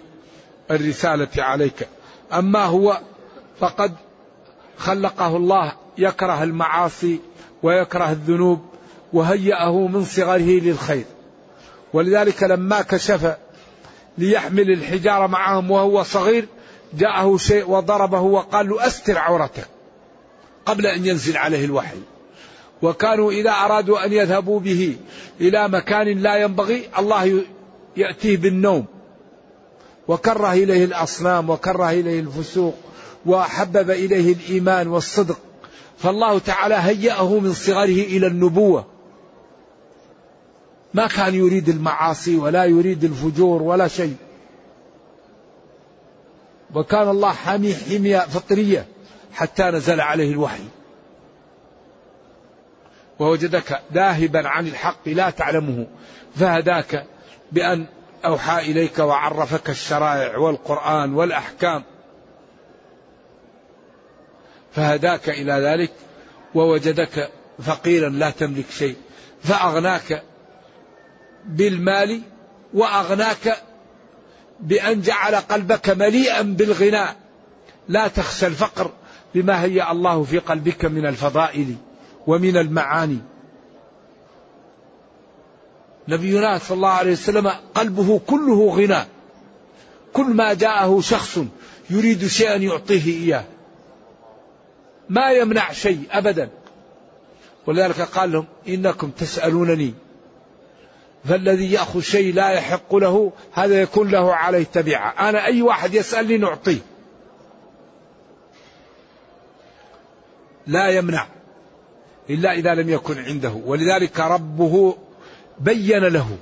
الرسالة 0.70 1.28
عليك. 1.38 1.88
أما 2.32 2.64
هو 2.64 3.00
فقد 3.60 3.92
خلقه 4.76 5.36
الله 5.36 5.72
يكره 5.98 6.42
المعاصي 6.42 7.20
ويكره 7.62 8.10
الذنوب 8.10 8.60
وهيأه 9.12 9.86
من 9.86 10.04
صغره 10.04 10.60
للخير. 10.60 11.04
ولذلك 11.92 12.42
لما 12.42 12.82
كشف 12.82 13.36
ليحمل 14.18 14.70
الحجارة 14.70 15.26
معهم 15.26 15.70
وهو 15.70 16.02
صغير 16.02 16.48
جاءه 16.94 17.36
شيء 17.36 17.70
وضربه 17.70 18.20
وقال 18.20 18.68
له 18.68 18.86
أستر 18.86 19.18
عورتك. 19.18 19.68
قبل 20.66 20.86
أن 20.86 21.06
ينزل 21.06 21.36
عليه 21.36 21.64
الوحي. 21.64 21.98
وكانوا 22.82 23.32
إذا 23.32 23.50
أرادوا 23.50 24.04
أن 24.04 24.12
يذهبوا 24.12 24.60
به 24.60 24.96
إلى 25.40 25.68
مكان 25.68 26.22
لا 26.22 26.36
ينبغي 26.36 26.88
الله 26.98 27.44
يأتيه 27.96 28.36
بالنوم. 28.36 28.84
وكره 30.08 30.52
إليه 30.52 30.84
الأصنام 30.84 31.50
وكره 31.50 31.90
إليه 31.90 32.20
الفسوق 32.20 32.74
وحبب 33.26 33.90
إليه 33.90 34.32
الإيمان 34.32 34.88
والصدق. 34.88 35.38
فالله 35.98 36.38
تعالى 36.38 36.74
هيأه 36.74 37.38
من 37.38 37.52
صغره 37.52 37.84
إلى 37.84 38.26
النبوة. 38.26 38.86
ما 40.94 41.06
كان 41.06 41.34
يريد 41.34 41.68
المعاصي 41.68 42.36
ولا 42.36 42.64
يريد 42.64 43.04
الفجور 43.04 43.62
ولا 43.62 43.88
شيء. 43.88 44.16
وكان 46.74 47.08
الله 47.08 47.32
حامي 47.32 47.74
حمية 47.74 48.18
فطرية. 48.18 48.86
حتى 49.34 49.62
نزل 49.62 50.00
عليه 50.00 50.30
الوحي. 50.30 50.64
ووجدك 53.18 53.80
ذاهبا 53.92 54.48
عن 54.48 54.66
الحق 54.66 55.08
لا 55.08 55.30
تعلمه. 55.30 55.86
فهداك 56.36 57.06
بأن 57.52 57.86
أوحى 58.24 58.58
إليك 58.58 58.98
وعرفك 58.98 59.70
الشرائع 59.70 60.36
والقرآن 60.36 61.14
والأحكام. 61.14 61.84
فهداك 64.72 65.28
إلى 65.28 65.52
ذلك 65.52 65.92
ووجدك 66.54 67.30
فقيرا 67.62 68.08
لا 68.08 68.30
تملك 68.30 68.70
شيء. 68.70 68.96
فأغناك 69.42 70.22
بالمال 71.44 72.22
وأغناك 72.74 73.56
بأن 74.60 75.00
جعل 75.00 75.34
قلبك 75.34 75.90
مليئا 75.90 76.42
بالغناء. 76.42 77.16
لا 77.88 78.08
تخشى 78.08 78.46
الفقر. 78.46 78.90
بما 79.34 79.62
هيأ 79.62 79.92
الله 79.92 80.22
في 80.22 80.38
قلبك 80.38 80.84
من 80.84 81.06
الفضائل 81.06 81.74
ومن 82.26 82.56
المعاني. 82.56 83.18
نبينا 86.08 86.58
صلى 86.58 86.76
الله 86.76 86.88
عليه 86.88 87.12
وسلم 87.12 87.48
قلبه 87.74 88.20
كله 88.26 88.70
غنى. 88.76 89.04
كل 90.12 90.26
ما 90.26 90.54
جاءه 90.54 91.00
شخص 91.00 91.38
يريد 91.90 92.26
شيئا 92.26 92.56
يعطيه 92.56 93.06
إياه. 93.06 93.44
ما 95.08 95.32
يمنع 95.32 95.72
شيء 95.72 96.00
أبدا. 96.10 96.50
ولذلك 97.66 98.00
قال 98.00 98.32
لهم 98.32 98.46
إنكم 98.68 99.10
تسألونني 99.10 99.94
فالذي 101.24 101.72
يأخذ 101.72 102.00
شيء 102.00 102.34
لا 102.34 102.50
يحق 102.50 102.94
له 102.94 103.32
هذا 103.52 103.82
يكون 103.82 104.10
له 104.10 104.34
عليه 104.34 104.64
تبعة 104.64 105.28
أنا 105.28 105.44
أي 105.44 105.62
واحد 105.62 105.94
يسألني 105.94 106.38
نعطيه. 106.38 106.78
لا 110.66 110.88
يمنع 110.88 111.26
إلا 112.30 112.52
إذا 112.52 112.74
لم 112.74 112.88
يكن 112.88 113.18
عنده. 113.18 113.50
ولذلك 113.50 114.20
ربه 114.20 114.96
بين 115.60 116.04
له. 116.04 116.36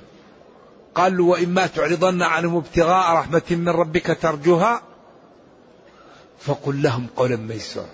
قال 0.95 1.17
له 1.17 1.23
وإما 1.23 1.67
تعرضن 1.67 2.21
عنهم 2.21 2.55
ابتغاء 2.55 3.13
رحمة 3.13 3.41
من 3.49 3.69
ربك 3.69 4.17
ترجوها. 4.21 4.81
فقل 6.39 6.81
لهم 6.81 7.07
قولا 7.15 7.35
ميسورا. 7.35 7.89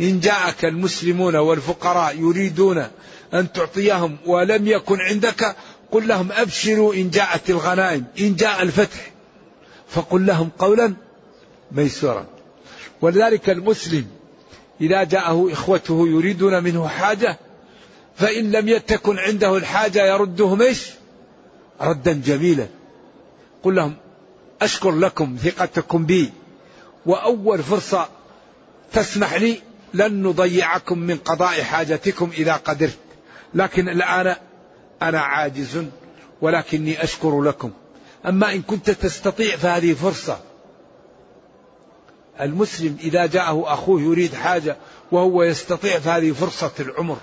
إن 0.00 0.20
جاءك 0.20 0.64
المسلمون 0.64 1.36
والفقراء 1.36 2.18
يريدون 2.18 2.86
أن 3.34 3.52
تعطيهم 3.52 4.16
ولم 4.26 4.66
يكن 4.66 5.00
عندك 5.00 5.56
قل 5.92 6.08
لهم 6.08 6.32
أبشروا 6.32 6.94
إن 6.94 7.10
جاءت 7.10 7.50
الغنائم 7.50 8.04
إن 8.20 8.36
جاء 8.36 8.62
الفتح. 8.62 9.12
فقل 9.88 10.26
لهم 10.26 10.50
قولا 10.58 10.94
ميسورا. 11.72 12.26
ولذلك 13.00 13.50
المسلم 13.50 14.06
إذا 14.80 15.04
جاءه 15.04 15.52
إخوته 15.52 16.08
يريدون 16.08 16.62
منه 16.62 16.88
حاجة 16.88 17.38
فإن 18.16 18.52
لم 18.52 18.78
تكن 18.78 19.18
عنده 19.18 19.56
الحاجة 19.56 20.06
يردهم 20.14 20.62
إيش؟ 20.62 20.90
ردا 21.80 22.12
جميلا. 22.12 22.66
قل 23.62 23.74
لهم 23.74 23.96
أشكر 24.62 24.90
لكم 24.90 25.36
ثقتكم 25.42 26.06
بي 26.06 26.32
وأول 27.06 27.62
فرصة 27.62 28.08
تسمح 28.92 29.34
لي 29.34 29.60
لن 29.94 30.22
نضيعكم 30.22 30.98
من 30.98 31.16
قضاء 31.16 31.62
حاجتكم 31.62 32.30
إذا 32.38 32.52
قدرت 32.52 32.98
لكن 33.54 33.88
الآن 33.88 34.36
أنا 35.02 35.20
عاجز 35.20 35.84
ولكني 36.40 37.04
أشكر 37.04 37.42
لكم. 37.42 37.70
أما 38.26 38.52
إن 38.52 38.62
كنت 38.62 38.90
تستطيع 38.90 39.56
فهذه 39.56 39.94
فرصة 39.94 40.40
المسلم 42.40 42.96
إذا 43.00 43.26
جاءه 43.26 43.72
أخوه 43.72 44.00
يريد 44.00 44.34
حاجة 44.34 44.76
وهو 45.12 45.42
يستطيع 45.42 45.98
فهذه 45.98 46.32
فرصة 46.32 46.72
العمر. 46.80 47.16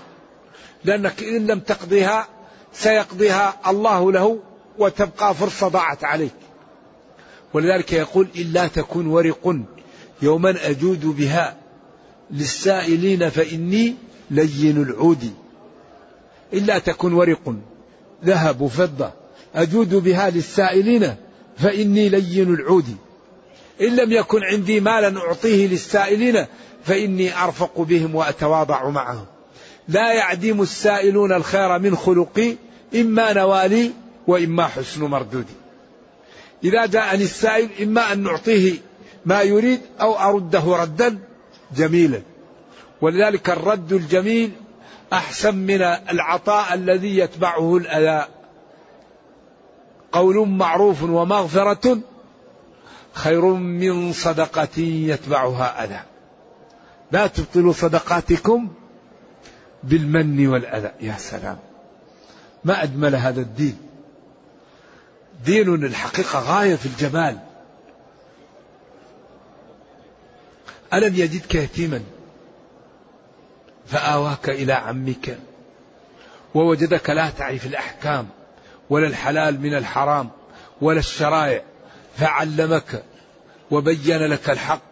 لأنك 0.84 1.22
إن 1.22 1.46
لم 1.46 1.60
تقضيها 1.60 2.28
سيقضيها 2.72 3.60
الله 3.66 4.12
له 4.12 4.38
وتبقى 4.78 5.34
فرصة 5.34 5.68
ضاعت 5.68 6.04
عليك. 6.04 6.34
ولذلك 7.54 7.92
يقول 7.92 8.28
إلا 8.36 8.66
تكون 8.66 9.06
ورق 9.06 9.56
يوما 10.22 10.70
أجود 10.70 11.06
بها 11.06 11.56
للسائلين 12.30 13.28
فإني 13.28 13.94
لين 14.30 14.82
العود. 14.82 15.32
إلا 16.52 16.78
تكن 16.78 17.12
ورق 17.12 17.54
ذهب 18.24 18.60
وفضة 18.60 19.12
أجود 19.54 19.94
بها 19.94 20.30
للسائلين 20.30 21.16
فإني 21.56 22.08
لين 22.08 22.54
العود. 22.54 22.96
إن 23.82 23.96
لم 23.96 24.12
يكن 24.12 24.44
عندي 24.44 24.80
مالا 24.80 25.20
أعطيه 25.20 25.66
للسائلين 25.66 26.46
فإني 26.84 27.42
أرفق 27.44 27.80
بهم 27.80 28.14
وأتواضع 28.14 28.88
معهم. 28.88 29.26
لا 29.88 30.12
يعدم 30.12 30.62
السائلون 30.62 31.32
الخير 31.32 31.78
من 31.78 31.96
خلقي 31.96 32.56
إما 32.94 33.32
نوالي 33.32 33.90
وإما 34.26 34.66
حسن 34.66 35.04
مردودي. 35.04 35.52
إذا 36.64 36.86
جاءني 36.86 37.24
السائل 37.24 37.68
إما 37.82 38.12
أن 38.12 38.22
نعطيه 38.22 38.74
ما 39.26 39.42
يريد 39.42 39.80
أو 40.00 40.18
أرده 40.18 40.76
ردا 40.76 41.18
جميلا. 41.76 42.22
ولذلك 43.00 43.50
الرد 43.50 43.92
الجميل 43.92 44.50
أحسن 45.12 45.54
من 45.54 45.82
العطاء 45.82 46.74
الذي 46.74 47.18
يتبعه 47.18 47.76
الأذى. 47.76 48.26
قول 50.12 50.48
معروف 50.48 51.02
ومغفرة 51.02 51.98
خير 53.12 53.44
من 53.54 54.12
صدقة 54.12 54.78
يتبعها 54.80 55.84
أذى. 55.84 56.00
لا 57.12 57.26
تبطلوا 57.26 57.72
صدقاتكم 57.72 58.68
بالمن 59.82 60.46
والأذى. 60.48 60.92
يا 61.00 61.16
سلام. 61.18 61.58
ما 62.64 62.82
أجمل 62.82 63.14
هذا 63.14 63.40
الدين. 63.40 63.78
دين 65.44 65.74
الحقيقة 65.74 66.38
غاية 66.38 66.76
في 66.76 66.86
الجمال. 66.86 67.38
ألم 70.92 71.14
يجدك 71.14 71.54
يتيما 71.54 72.02
فآواك 73.86 74.50
إلى 74.50 74.72
عمك 74.72 75.38
ووجدك 76.54 77.10
لا 77.10 77.30
تعرف 77.30 77.66
الأحكام 77.66 78.28
ولا 78.90 79.06
الحلال 79.06 79.60
من 79.60 79.74
الحرام 79.74 80.30
ولا 80.80 80.98
الشرائع 80.98 81.62
فعلمك 82.16 83.04
وبين 83.70 84.18
لك 84.18 84.50
الحق. 84.50 84.82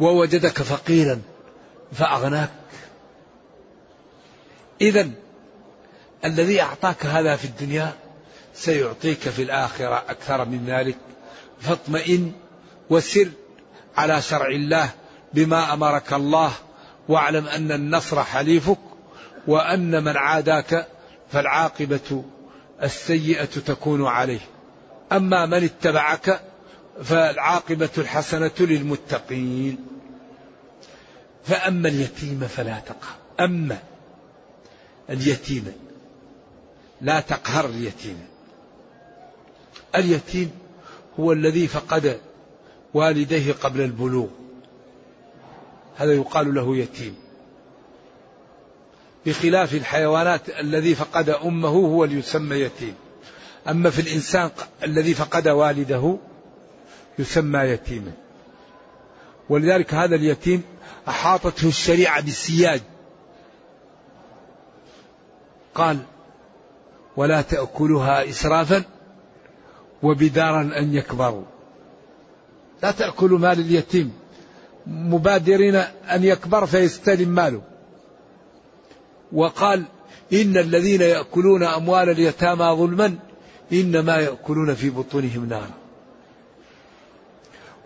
ووجدك 0.00 0.62
فقيرا 0.62 1.22
فأغناك. 1.92 2.50
إذا 4.80 5.10
الذي 6.24 6.62
أعطاك 6.62 7.06
هذا 7.06 7.36
في 7.36 7.44
الدنيا 7.44 7.92
سيعطيك 8.54 9.18
في 9.18 9.42
الآخرة 9.42 10.04
أكثر 10.08 10.44
من 10.44 10.64
ذلك. 10.66 10.96
فاطمئن 11.60 12.32
وسر 12.90 13.28
على 13.96 14.22
شرع 14.22 14.48
الله 14.48 14.90
بما 15.34 15.72
أمرك 15.72 16.12
الله 16.12 16.52
واعلم 17.08 17.46
أن 17.46 17.72
النصر 17.72 18.24
حليفك 18.24 18.78
وأن 19.46 20.04
من 20.04 20.16
عاداك 20.16 20.86
فالعاقبة 21.32 22.24
السيئة 22.82 23.44
تكون 23.44 24.06
عليه. 24.06 24.40
أما 25.12 25.46
من 25.46 25.64
اتبعك 25.64 26.40
فالعاقبة 27.02 27.90
الحسنة 27.98 28.50
للمتقين. 28.60 29.86
فأما 31.44 31.88
اليتيم 31.88 32.40
فلا 32.40 32.80
تقهر. 32.80 33.16
أما 33.40 33.78
اليتيم 35.10 35.72
لا 37.00 37.20
تقهر 37.20 37.64
اليتيم. 37.64 38.26
اليتيم 39.96 40.50
هو 41.20 41.32
الذي 41.32 41.66
فقد 41.66 42.20
والديه 42.94 43.52
قبل 43.52 43.80
البلوغ. 43.80 44.28
هذا 45.96 46.12
يقال 46.12 46.54
له 46.54 46.76
يتيم. 46.76 47.27
بخلاف 49.28 49.74
الحيوانات 49.74 50.50
الذي 50.60 50.94
فقد 50.94 51.28
أمه 51.28 51.68
هو 51.68 52.04
اللي 52.04 52.18
يسمى 52.18 52.56
يتيم. 52.56 52.94
أما 53.68 53.90
في 53.90 54.00
الإنسان 54.00 54.50
الذي 54.84 55.14
فقد 55.14 55.48
والده 55.48 56.18
يسمى 57.18 57.58
يتيما. 57.58 58.12
ولذلك 59.48 59.94
هذا 59.94 60.14
اليتيم 60.14 60.62
أحاطته 61.08 61.68
الشريعة 61.68 62.20
بالسياج. 62.20 62.80
قال 65.74 65.98
ولا 67.16 67.42
تأكلها 67.42 68.28
إسرافا 68.28 68.82
وبدارا 70.02 70.60
أن 70.60 70.94
يكبروا. 70.94 71.44
لا 72.82 72.90
تأكلوا 72.90 73.38
مال 73.38 73.60
اليتيم. 73.60 74.12
مبادرين 74.86 75.74
أن 76.14 76.24
يكبر 76.24 76.66
فيستلم 76.66 77.28
ماله. 77.28 77.62
وقال 79.32 79.84
إن 80.32 80.56
الذين 80.56 81.00
يأكلون 81.00 81.62
أموال 81.62 82.10
اليتامى 82.10 82.64
ظلما 82.64 83.18
إنما 83.72 84.16
يأكلون 84.16 84.74
في 84.74 84.90
بطونهم 84.90 85.48
نارا. 85.48 85.70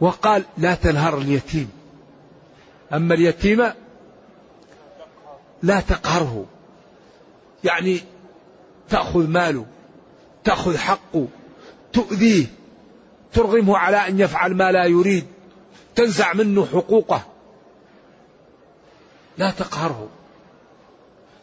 وقال 0.00 0.44
لا 0.58 0.74
تنهر 0.74 1.18
اليتيم. 1.18 1.70
أما 2.92 3.14
اليتيم 3.14 3.72
لا 5.62 5.80
تقهره. 5.80 6.46
يعني 7.64 8.00
تأخذ 8.88 9.28
ماله 9.28 9.66
تأخذ 10.44 10.76
حقه 10.76 11.28
تؤذيه 11.92 12.46
ترغمه 13.32 13.78
على 13.78 13.96
أن 13.96 14.20
يفعل 14.20 14.54
ما 14.54 14.72
لا 14.72 14.84
يريد 14.84 15.26
تنزع 15.94 16.32
منه 16.32 16.66
حقوقه. 16.66 17.22
لا 19.38 19.50
تقهره. 19.50 20.08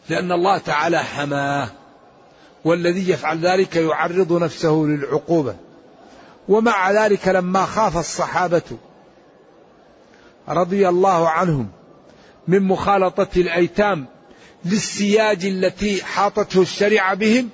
لأن 0.09 0.31
الله 0.31 0.57
تعالى 0.57 0.99
حماه 0.99 1.69
والذي 2.65 3.09
يفعل 3.09 3.37
ذلك 3.37 3.75
يعرض 3.75 4.33
نفسه 4.33 4.71
للعقوبة. 4.71 5.55
ومع 6.49 6.91
ذلك 6.91 7.27
لما 7.27 7.65
خاف 7.65 7.97
الصحابة 7.97 8.61
رضي 10.47 10.89
الله 10.89 11.29
عنهم 11.29 11.69
من 12.47 12.63
مخالطة 12.63 13.27
الأيتام 13.37 14.05
للسياج 14.65 15.45
التي 15.45 16.03
حاطته 16.03 16.61
الشريعة 16.61 17.13
بهم 17.13 17.49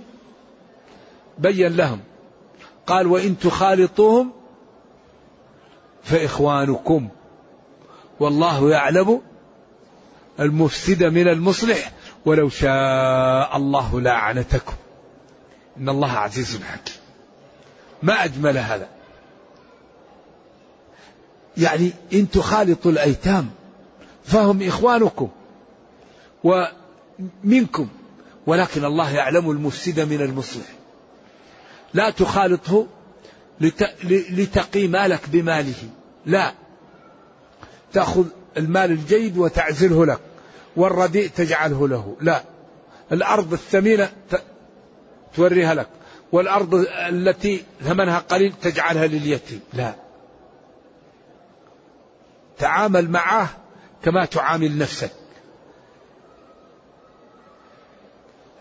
بين 1.38 1.76
لهم 1.76 2.00
قال 2.88 3.08
وإن 3.08 3.39
تخالطوهم 3.39 4.32
فإخوانكم. 6.04 7.10
والله 8.20 8.70
يعلم 8.70 9.22
المفسد 10.39 11.04
من 11.04 11.28
المصلح 11.28 11.91
ولو 12.26 12.50
شاء 12.50 13.58
الله 13.58 14.02
لأعنتكم. 14.02 14.74
إن 15.78 15.90
الله 15.90 16.12
عزيز 16.12 16.60
حكيم. 16.64 16.96
ما 18.04 18.24
أجمل 18.24 18.58
هذا. 18.58 18.88
يعني 21.58 21.92
إن 22.14 22.30
تخالطوا 22.30 22.92
الأيتام 22.92 23.50
فهم 24.24 24.68
إخوانكم 24.68 25.30
ومنكم 26.44 27.88
ولكن 28.48 28.86
الله 28.86 29.12
يعلم 29.12 29.52
المفسد 29.52 30.00
من 30.00 30.22
المصلح. 30.22 30.66
لا 31.94 32.10
تخالطه 32.10 32.88
لتقي 34.32 34.88
مالك 34.88 35.30
بماله. 35.30 35.90
لا. 36.26 36.54
تأخذ 37.94 38.26
المال 38.58 38.92
الجيد 38.92 39.38
وتعزله 39.38 40.06
لك. 40.06 40.20
والرديء 40.76 41.30
تجعله 41.30 41.88
له. 41.88 42.16
لا. 42.22 42.44
الأرض 43.12 43.54
الثمينة 43.54 44.12
توريها 45.36 45.74
لك. 45.74 45.88
والأرض 46.32 46.86
التي 46.90 47.64
ثمنها 47.82 48.20
قليل 48.20 48.54
تجعلها 48.62 49.08
لليتيم. 49.08 49.60
لا. 49.74 49.96
تعامل 52.58 53.12
معه 53.12 53.50
كما 54.04 54.26
تعامل 54.26 54.78
نفسك. 54.78 55.12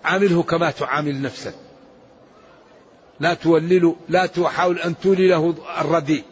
عامله 0.04 0.42
كما 0.42 0.70
تعامل 0.70 1.22
نفسك. 1.22 1.54
لا 3.20 3.34
تولله 3.34 3.96
لا 4.08 4.26
تحاول 4.26 4.78
أن 4.78 4.98
تولي 4.98 5.28
له 5.28 5.54
الرديء. 5.80 6.24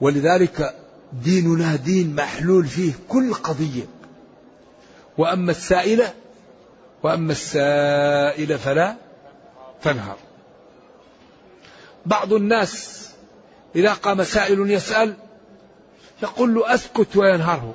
ولذلك 0.00 0.85
ديننا 1.12 1.76
دين 1.76 2.14
محلول 2.14 2.66
فيه 2.66 2.92
كل 3.08 3.34
قضية. 3.34 3.86
وأما 5.18 5.50
السائلة 5.50 6.14
وأما 7.02 7.32
السائل 7.32 8.58
فلا 8.58 8.96
تنهر 9.82 10.16
بعض 12.06 12.32
الناس 12.32 13.06
إذا 13.76 13.92
قام 13.92 14.24
سائل 14.24 14.70
يسأل 14.70 15.16
يقول 16.22 16.54
له 16.54 16.74
أسكت 16.74 17.16
وينهره 17.16 17.74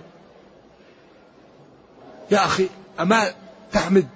يا 2.32 2.46
أخي 2.46 2.70
أما 3.00 3.34
تحمد 3.72 4.08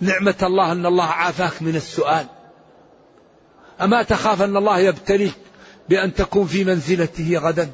نعمة 0.00 0.34
الله 0.42 0.72
أن 0.72 0.86
الله 0.86 1.04
عافاك 1.04 1.62
من 1.62 1.76
السؤال؟ 1.76 2.26
أما 3.80 4.02
تخاف 4.02 4.42
أن 4.42 4.56
الله 4.56 4.78
يبتليك 4.78 5.34
بأن 5.88 6.14
تكون 6.14 6.46
في 6.46 6.64
منزلته 6.64 7.38
غدا؟ 7.38 7.70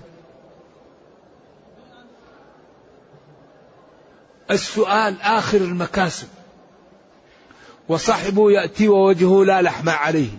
السؤال 4.51 5.21
آخر 5.21 5.59
المكاسب. 5.59 6.29
وصاحبه 7.89 8.53
يأتي 8.53 8.89
ووجهه 8.89 9.45
لا 9.45 9.63
لحم 9.63 9.89
عليه. 9.89 10.31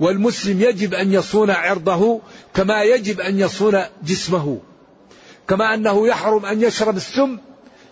والمسلم 0.00 0.60
يجب 0.60 0.94
أن 0.94 1.12
يصون 1.12 1.50
عرضه 1.50 2.20
كما 2.54 2.82
يجب 2.82 3.20
أن 3.20 3.40
يصون 3.40 3.82
جسمه. 4.02 4.58
كما 5.48 5.74
أنه 5.74 6.08
يحرم 6.08 6.46
أن 6.46 6.62
يشرب 6.62 6.96
السم 6.96 7.38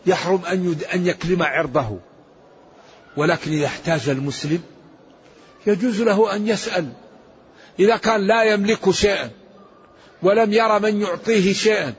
يحرم 0.07 0.45
أن 0.45 0.77
أن 0.95 1.07
يكلم 1.07 1.43
عرضه. 1.43 1.99
ولكن 3.17 3.53
إذا 3.53 3.67
احتاج 3.67 4.09
المسلم 4.09 4.63
يجوز 5.67 6.03
له 6.03 6.37
أن 6.37 6.49
يسأل. 6.49 6.93
إذا 7.81 7.97
كان 7.97 8.27
لا 8.27 8.43
يملك 8.43 8.91
شيئا 8.91 9.31
ولم 10.23 10.53
يرى 10.53 10.81
من 10.81 11.01
يعطيه 11.01 11.53
شيئا 11.53 11.95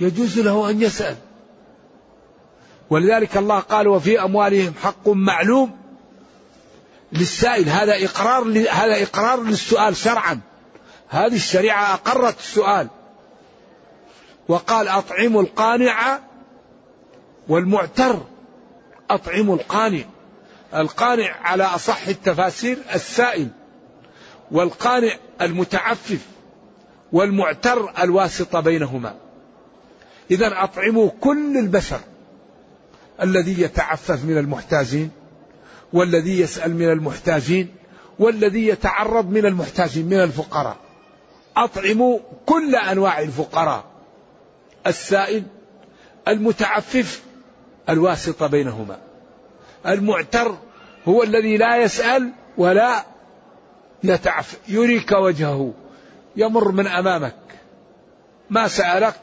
يجوز 0.00 0.38
له 0.38 0.70
أن 0.70 0.82
يسأل. 0.82 1.16
ولذلك 2.90 3.36
الله 3.36 3.58
قال 3.58 3.88
وفي 3.88 4.22
أموالهم 4.22 4.74
حق 4.82 5.08
معلوم 5.08 5.76
للسائل 7.12 7.68
هذا 7.68 8.04
إقرار 8.04 8.42
هذا 8.70 9.02
إقرار 9.02 9.42
للسؤال 9.42 9.96
شرعا. 9.96 10.40
هذه 11.08 11.34
الشريعة 11.34 11.94
أقرت 11.94 12.38
السؤال. 12.38 12.88
وقال 14.48 14.88
أطعموا 14.88 15.42
القانع 15.42 16.18
والمعتر. 17.48 18.20
أطعموا 19.10 19.56
القانع. 19.56 20.04
القانع 20.74 21.36
على 21.42 21.64
أصح 21.64 22.08
التفاسير 22.08 22.78
السائل. 22.94 23.48
والقانع 24.50 25.12
المتعفف 25.40 26.26
والمعتر 27.12 27.92
الواسطة 28.02 28.60
بينهما. 28.60 29.14
إذا 30.30 30.64
أطعموا 30.64 31.10
كل 31.20 31.56
البشر. 31.56 32.00
الذي 33.22 33.60
يتعفف 33.62 34.24
من 34.24 34.38
المحتاجين 34.38 35.10
والذي 35.92 36.40
يسأل 36.40 36.74
من 36.74 36.88
المحتاجين 36.88 37.68
والذي 38.18 38.66
يتعرض 38.66 39.30
من 39.30 39.46
المحتاجين 39.46 40.06
من 40.06 40.20
الفقراء. 40.20 40.76
أطعموا 41.56 42.18
كل 42.46 42.76
أنواع 42.76 43.20
الفقراء. 43.20 43.84
السائل 44.86 45.42
المتعفف 46.28 47.22
الواسطة 47.88 48.46
بينهما. 48.46 48.98
المعتر 49.86 50.58
هو 51.08 51.22
الذي 51.22 51.56
لا 51.56 51.76
يسأل 51.76 52.32
ولا 52.58 53.04
يتعف 54.04 54.58
يريك 54.68 55.12
وجهه 55.12 55.74
يمر 56.36 56.72
من 56.72 56.86
أمامك. 56.86 57.36
ما 58.50 58.68
سألك 58.68 59.14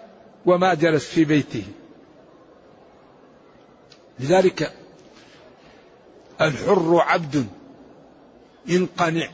وما 0.45 0.73
جلس 0.73 1.05
في 1.05 1.25
بيته. 1.25 1.63
لذلك 4.19 4.73
الحر 6.41 6.97
عبد 6.99 7.47
إن 8.69 8.85
قنع 8.97 9.29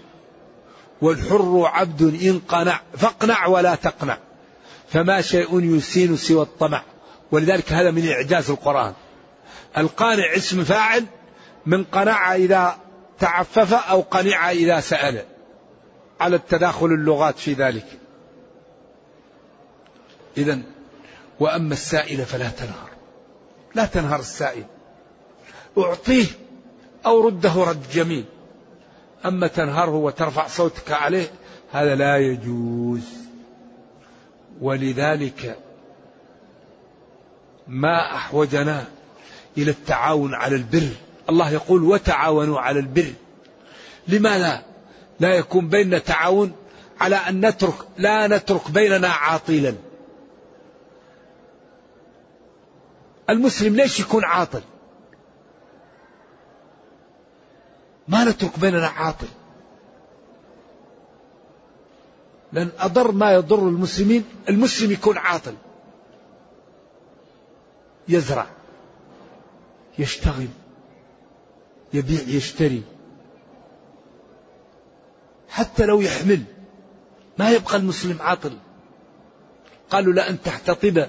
والحر 1.02 1.64
عبد 1.66 2.02
إن 2.02 2.40
قنع 2.40 2.82
فاقنع 2.98 3.48
ولا 3.48 3.76
تقنع 3.76 4.18
فما 4.90 5.22
شيء 5.22 5.60
يسين 5.60 6.18
سوى 6.18 6.42
الطمع 6.42 6.84
ولذلك 7.32 7.72
هذا 7.72 7.92
من 7.92 8.08
إعجاز 8.08 8.50
القرآن. 8.50 8.94
القانع 9.78 10.36
اسم 10.36 10.64
فاعل 10.64 11.06
من 11.66 11.84
قنع 11.84 12.36
إذا 12.36 12.78
تعفف 13.20 13.74
أو 13.74 14.02
قنع 14.02 14.52
إذا 14.52 14.80
سأل 14.80 15.26
على 16.20 16.36
التداخل 16.36 16.86
اللغات 16.86 17.40
في 17.40 17.54
ذلك. 17.54 17.86
إذا 20.38 20.60
وأما 21.40 21.74
السائل 21.74 22.26
فلا 22.26 22.50
تنهر 22.50 22.90
لا 23.76 23.86
تنهر 23.86 24.20
السائل. 24.20 24.66
أعطيه 25.78 26.26
أو 27.06 27.28
رده 27.28 27.64
رد 27.64 27.90
جميل. 27.94 28.26
أما 29.26 29.48
تنهره 29.48 29.96
وترفع 29.96 30.48
صوتك 30.48 30.92
عليه 30.92 31.32
هذا 31.72 31.96
لا 31.96 32.18
يجوز. 32.18 33.04
ولذلك 34.62 35.58
ما 37.68 38.16
أحوجنا 38.16 38.86
إلى 39.58 39.72
التعاون 39.72 40.34
على 40.34 40.56
البر. 40.56 40.90
الله 41.30 41.52
يقول 41.52 41.84
وتعاونوا 41.84 42.60
على 42.60 42.80
البر 42.80 43.14
لماذا؟ 44.08 44.64
لا 45.20 45.34
يكون 45.34 45.68
بيننا 45.68 45.98
تعاون 45.98 46.52
على 47.00 47.16
أن 47.16 47.46
نترك 47.46 47.76
لا 47.98 48.28
نترك 48.28 48.72
بيننا 48.72 49.08
عاطلا. 49.08 49.76
المسلم 53.30 53.76
ليش 53.76 54.00
يكون 54.00 54.26
عاطل؟ 54.26 54.62
ما 58.08 58.24
نترك 58.24 58.60
بيننا 58.60 58.88
عاطل 58.88 59.28
لأن 62.54 62.72
أضر 62.80 63.12
ما 63.12 63.34
يضر 63.34 63.68
المسلمين 63.68 64.26
المسلم 64.50 64.92
يكون 64.92 65.18
عاطل. 65.18 65.56
يزرع 68.08 68.48
يشتغل 70.00 70.48
يبيع 71.94 72.22
يشتري. 72.28 72.84
حتى 75.50 75.86
لو 75.86 76.02
يحمل 76.02 76.44
ما 77.40 77.52
يبقى 77.52 77.76
المسلم 77.76 78.22
عاطل. 78.22 78.58
قالوا 79.90 80.14
لأن 80.14 80.42
تحتطب. 80.42 81.08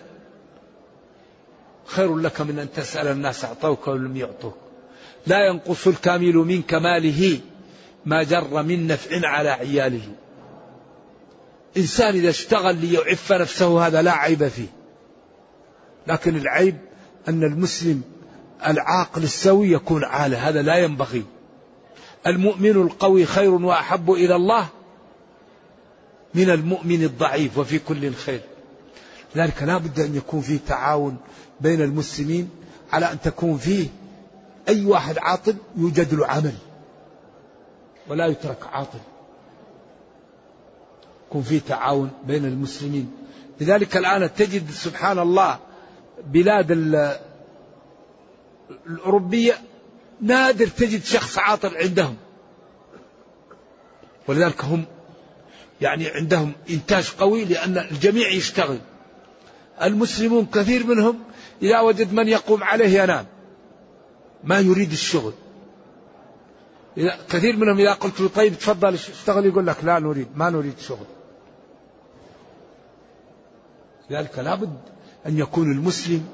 خير 1.84 2.16
لك 2.16 2.40
من 2.40 2.58
أن 2.58 2.72
تسأل 2.72 3.06
الناس 3.06 3.44
أعطوك 3.44 3.88
ولم 3.88 4.16
يعطوك. 4.16 4.63
لا 5.26 5.46
ينقص 5.46 5.86
الكامل 5.86 6.34
من 6.34 6.62
كماله 6.62 7.40
ما 8.06 8.22
جر 8.22 8.62
من 8.62 8.86
نفع 8.86 9.28
على 9.28 9.48
عياله. 9.48 10.08
إنسان 11.76 12.14
إذا 12.14 12.30
اشتغل 12.30 12.76
ليعف 12.76 13.32
نفسه 13.32 13.86
هذا 13.86 14.02
لا 14.02 14.12
عيب 14.12 14.48
فيه. 14.48 14.66
لكن 16.06 16.36
العيب 16.36 16.76
أن 17.28 17.42
المسلم 17.42 18.02
العاقل 18.66 19.22
السوي 19.22 19.72
يكون 19.72 20.04
عالة 20.04 20.48
هذا 20.48 20.62
لا 20.62 20.76
ينبغي. 20.76 21.24
المؤمن 22.26 22.70
القوي 22.70 23.26
خير 23.26 23.50
وأحب 23.50 24.10
إلى 24.10 24.36
الله 24.36 24.66
من 26.34 26.50
المؤمن 26.50 27.02
الضعيف 27.04 27.58
وفي 27.58 27.78
كل 27.78 28.14
خير. 28.14 28.40
لذلك 29.34 29.62
لا 29.62 29.78
بد 29.78 30.00
أن 30.00 30.16
يكون 30.16 30.40
فيه 30.40 30.58
تعاون 30.68 31.16
بين 31.60 31.82
المسلمين 31.82 32.50
على 32.92 33.12
أن 33.12 33.20
تكون 33.20 33.56
فيه 33.56 33.88
أي 34.68 34.84
واحد 34.84 35.18
عاطل 35.18 35.56
يوجد 35.76 36.14
له 36.14 36.26
عمل 36.26 36.54
ولا 38.08 38.26
يترك 38.26 38.66
عاطل. 38.72 38.98
يكون 41.28 41.42
فيه 41.42 41.60
تعاون 41.68 42.10
بين 42.26 42.44
المسلمين. 42.44 43.12
لذلك 43.60 43.96
الآن 43.96 44.34
تجد 44.34 44.70
سبحان 44.70 45.18
الله 45.18 45.58
بلاد 46.26 46.70
الأوروبية 48.86 49.58
نادر 50.20 50.66
تجد 50.66 51.04
شخص 51.04 51.38
عاطل 51.38 51.76
عندهم. 51.76 52.16
ولذلك 54.28 54.64
هم 54.64 54.84
يعني 55.80 56.08
عندهم 56.08 56.52
إنتاج 56.70 57.10
قوي 57.10 57.44
لأن 57.44 57.78
الجميع 57.78 58.28
يشتغل. 58.28 58.78
المسلمون 59.82 60.46
كثير 60.46 60.86
منهم 60.86 61.18
إذا 61.62 61.80
وجد 61.80 62.12
من 62.12 62.28
يقوم 62.28 62.62
عليه 62.62 63.02
ينام. 63.02 63.26
ما 64.44 64.58
يريد 64.58 64.92
الشغل. 64.92 65.32
كثير 67.28 67.56
منهم 67.56 67.78
إذا 67.78 67.92
قلت 67.92 68.20
له 68.20 68.28
طيب 68.28 68.58
تفضل 68.58 68.94
اشتغل 68.94 69.46
يقول 69.46 69.66
لك 69.66 69.84
لا 69.84 69.98
نريد 69.98 70.28
ما 70.36 70.50
نريد 70.50 70.78
شغل. 70.78 71.06
لذلك 74.10 74.38
لابد 74.38 74.78
أن 75.26 75.38
يكون 75.38 75.72
المسلم 75.72 76.26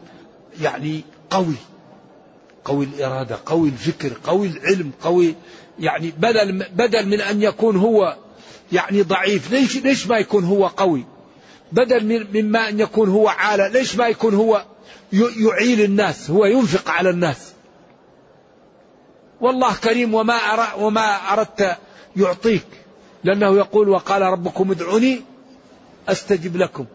يعني 0.61 1.05
قوي 1.31 1.55
قوي 2.65 2.85
الإرادة 2.85 3.39
قوي 3.47 3.69
الفكر 3.69 4.13
قوي 4.25 4.47
العلم 4.47 4.91
قوي 5.03 5.35
يعني 5.79 6.13
بدل 6.19 6.67
بدل 6.73 7.07
من 7.07 7.21
أن 7.21 7.43
يكون 7.43 7.77
هو 7.77 8.17
يعني 8.73 9.03
ضعيف 9.03 9.51
ليش 9.51 9.77
ليش 9.77 10.07
ما 10.07 10.19
يكون 10.19 10.45
هو 10.45 10.67
قوي؟ 10.67 11.05
بدل 11.73 12.27
مما 12.35 12.69
أن 12.69 12.81
يكون 12.81 13.09
هو 13.09 13.29
عالة 13.29 13.69
ليش 13.69 13.97
ما 13.97 14.09
يكون 14.09 14.35
هو 14.35 14.65
يعيل 15.13 15.81
الناس 15.81 16.31
هو 16.31 16.45
ينفق 16.45 16.91
على 16.91 17.11
الناس؟ 17.11 17.50
والله 19.41 19.75
كريم 19.75 20.15
وما 20.15 20.75
وما 20.77 21.33
أردت 21.33 21.77
يعطيك. 22.17 22.67
لأنه 23.25 23.57
يقول 23.57 23.89
وقال 23.89 24.23
ربكم 24.23 24.71
ادعوني 24.71 25.21
أستجب 26.09 26.57
لكم. 26.57 26.87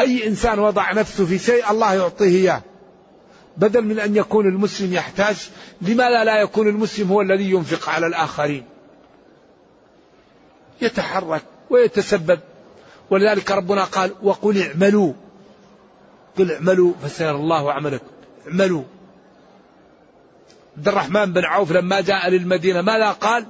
أي 0.00 0.26
إنسان 0.26 0.58
وضع 0.58 0.92
نفسه 0.92 1.26
في 1.26 1.38
شيء 1.38 1.70
الله 1.70 1.94
يعطيه 1.94 2.26
إياه. 2.26 2.62
بدل 3.56 3.82
من 3.82 3.98
أن 3.98 4.16
يكون 4.16 4.46
المسلم 4.46 4.92
يحتاج 4.92 5.36
لماذا 5.82 6.24
لا 6.24 6.40
يكون 6.40 6.68
المسلم 6.68 7.08
هو 7.08 7.20
الذي 7.20 7.50
ينفق 7.50 7.88
على 7.88 8.06
الآخرين. 8.06 8.64
يتحرك 10.82 11.42
ويتسبب. 11.70 12.40
ولذلك 13.10 13.50
ربنا 13.50 13.84
قال 13.84 14.14
وقل 14.22 14.62
اعملوا. 14.62 15.12
قل 16.38 16.52
اعملوا 16.52 16.92
فسيرى 17.02 17.36
الله 17.36 17.72
عملكم. 17.72 18.06
اعملوا. 18.46 18.82
عبد 20.78 20.88
الرحمن 20.88 21.32
بن 21.32 21.44
عوف 21.44 21.72
لما 21.72 22.00
جاء 22.00 22.30
للمدينة 22.30 22.82
ماذا 22.82 23.10
قال؟ 23.10 23.46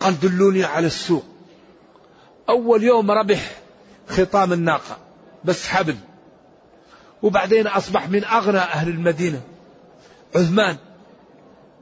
قال 0.00 0.20
دلوني 0.20 0.64
على 0.64 0.86
السوق. 0.86 1.24
أول 2.48 2.82
يوم 2.82 3.10
ربح 3.10 3.56
خطام 4.08 4.52
الناقة 4.52 4.96
بس 5.44 5.68
حبل. 5.68 5.96
وبعدين 7.22 7.66
أصبح 7.66 8.08
من 8.08 8.24
أغنى 8.24 8.58
أهل 8.58 8.88
المدينة. 8.88 9.40
عثمان 10.36 10.76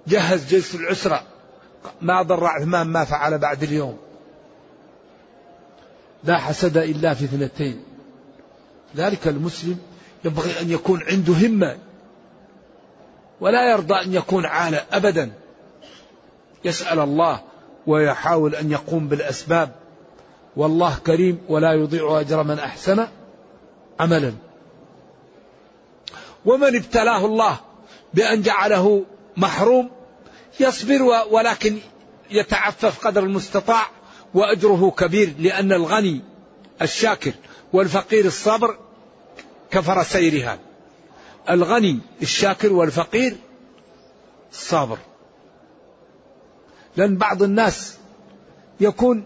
جهز 0.06 0.46
جيش 0.46 0.74
العسرة. 0.74 1.22
ما 2.00 2.22
ضر 2.22 2.44
عثمان 2.44 2.86
ما 2.86 3.04
فعل 3.04 3.38
بعد 3.38 3.62
اليوم. 3.62 3.98
لا 6.24 6.38
حسد 6.38 6.76
إلا 6.76 7.14
في 7.14 7.24
اثنتين. 7.24 7.82
ذلك 8.96 9.28
المسلم 9.28 9.78
ينبغي 10.24 10.60
أن 10.60 10.70
يكون 10.70 11.02
عنده 11.02 11.32
همة. 11.32 11.91
ولا 13.42 13.70
يرضى 13.70 13.94
أن 13.94 14.14
يكون 14.14 14.46
عالة 14.46 14.84
أبدا. 14.92 15.32
يسأل 16.64 16.98
الله 16.98 17.40
ويحاول 17.86 18.54
أن 18.54 18.72
يقوم 18.72 19.08
بالأسباب. 19.08 19.74
والله 20.56 20.96
كريم 21.06 21.38
ولا 21.48 21.72
يضيع 21.72 22.20
أجر 22.20 22.42
من 22.42 22.58
أحسن 22.58 23.06
عملا. 24.00 24.32
ومن 26.44 26.76
ابتلاه 26.76 27.26
الله 27.26 27.56
بأن 28.14 28.42
جعله 28.42 29.04
محروم 29.36 29.90
يصبر 30.60 31.02
ولكن 31.30 31.78
يتعفف 32.30 33.06
قدر 33.06 33.22
المستطاع 33.22 33.86
وأجره 34.34 34.90
كبير 34.90 35.34
لأن 35.38 35.72
الغني 35.72 36.20
الشاكر 36.82 37.32
والفقير 37.72 38.24
الصبر 38.24 38.78
كفر 39.70 40.02
سيرها. 40.02 40.58
الغني 41.50 42.00
الشاكر 42.22 42.72
والفقير 42.72 43.36
الصابر 44.52 44.98
لأن 46.96 47.16
بعض 47.16 47.42
الناس 47.42 47.96
يكون 48.80 49.24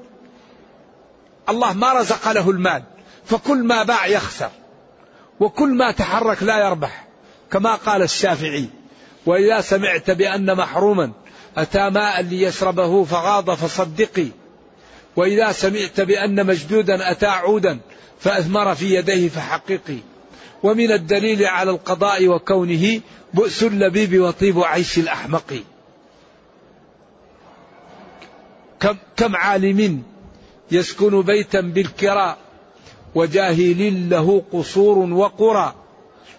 الله 1.49 1.73
ما 1.73 1.93
رزق 1.93 2.33
له 2.33 2.51
المال 2.51 2.83
فكل 3.25 3.65
ما 3.65 3.83
باع 3.83 4.07
يخسر 4.07 4.51
وكل 5.41 5.69
ما 5.69 5.91
تحرك 5.91 6.43
لا 6.43 6.59
يربح 6.67 7.07
كما 7.51 7.75
قال 7.75 8.03
الشافعي 8.03 8.69
وإذا 9.27 9.61
سمعت 9.61 10.11
بأن 10.11 10.57
محروما 10.57 11.13
أتى 11.57 11.91
ماء 11.91 12.23
ليشربه 12.23 13.05
فغاض 13.05 13.51
فصدقي 13.51 14.29
وإذا 15.17 15.53
سمعت 15.53 16.01
بأن 16.01 16.47
مجدودا 16.47 17.11
أتى 17.11 17.27
عودا 17.27 17.79
فأثمر 18.21 18.75
في 18.75 18.95
يديه 18.95 19.29
فحققي 19.29 19.99
ومن 20.63 20.93
الدليل 20.93 21.45
على 21.45 21.71
القضاء 21.71 22.29
وكونه 22.29 23.01
بؤس 23.35 23.63
اللبيب 23.63 24.21
وطيب 24.21 24.61
عيش 24.61 24.99
الأحمق. 24.99 25.55
كم, 28.81 28.97
كم 29.17 29.37
عالم 29.37 30.03
يسكن 30.71 31.23
بيتا 31.23 31.61
بالكراء 31.61 32.39
وجاهل 33.15 34.11
له 34.11 34.43
قصور 34.53 34.99
وقرى. 34.99 35.75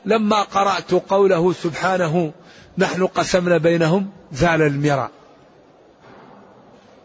لما 0.06 0.42
قرأت 0.42 0.92
قوله 0.92 1.54
سبحانه 1.54 2.32
نحن 2.78 3.06
قسمنا 3.06 3.58
بينهم 3.58 4.10
زال 4.32 4.62
المرى. 4.62 5.10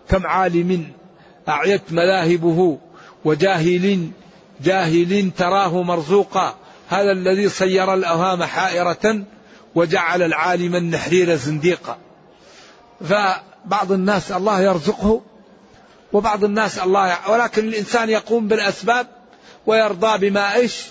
كم 0.09 0.27
عالم 0.27 0.93
أعيت 1.49 1.93
مذاهبه 1.93 2.79
وجاهل 3.25 4.11
جاهل 4.63 5.31
تراه 5.39 5.83
مرزوقا. 5.83 6.62
هذا 6.93 7.13
الذي 7.13 7.49
صير 7.49 7.95
الأوهام 7.95 8.45
حائرة 8.45 9.25
وجعل 9.75 10.23
العالم 10.23 10.77
النحرير 10.77 11.35
زنديقا. 11.35 11.99
فبعض 13.01 13.93
الناس 13.93 14.33
الله 14.33 14.61
يرزقه 14.61 15.21
وبعض 16.13 16.45
الناس 16.45 16.79
الله 16.79 17.31
ولكن 17.31 17.69
الإنسان 17.69 18.11
يقوم 18.11 18.49
بالأسباب 18.49 19.07
ويرضى 19.67 20.31
بما 20.31 20.55
إيش؟ 20.55 20.87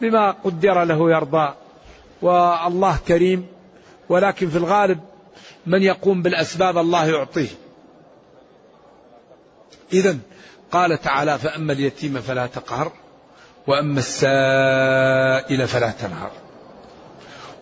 بما 0.00 0.30
قدر 0.30 0.84
له 0.84 1.10
يرضى. 1.10 1.54
والله 2.22 2.98
كريم. 3.08 3.46
ولكن 4.08 4.48
في 4.48 4.56
الغالب 4.56 5.00
من 5.66 5.82
يقوم 5.82 6.22
بالأسباب 6.22 6.78
الله 6.78 7.06
يعطيه. 7.06 7.48
إذا 9.92 10.18
قال 10.72 11.02
تعالى 11.02 11.38
فأما 11.38 11.72
اليتيم 11.72 12.20
فلا 12.20 12.46
تقهر. 12.46 12.92
وأما 13.66 13.98
السائل 13.98 15.68
فلا 15.68 15.90
تنهر. 15.90 16.30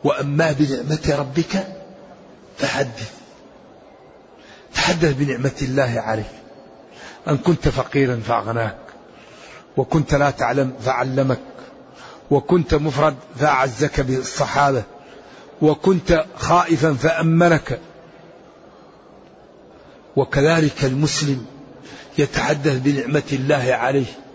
وأما 0.04 0.52
بنعمة 0.52 1.16
ربك 1.18 1.66
فحدث. 2.58 3.14
تحدث 4.74 5.16
بنعمة 5.16 5.56
الله 5.62 6.00
عليك 6.00 6.32
أن 7.28 7.38
كنت 7.38 7.68
فقيرا 7.68 8.20
فأغناك. 8.26 8.76
وكنت 9.76 10.14
لا 10.14 10.30
تعلم 10.30 10.72
فعلمك. 10.80 11.40
وكنت 12.30 12.74
مفرد 12.74 13.16
فأعزك 13.38 14.00
بالصحابة. 14.00 14.82
وكنت 15.62 16.24
خائفا 16.36 16.94
فأمنك. 16.94 17.80
وكذلك 20.16 20.84
المسلم 20.84 21.46
يتحدث 22.18 22.78
بنعمة 22.78 23.22
الله 23.32 23.74
عليه. 23.74 24.29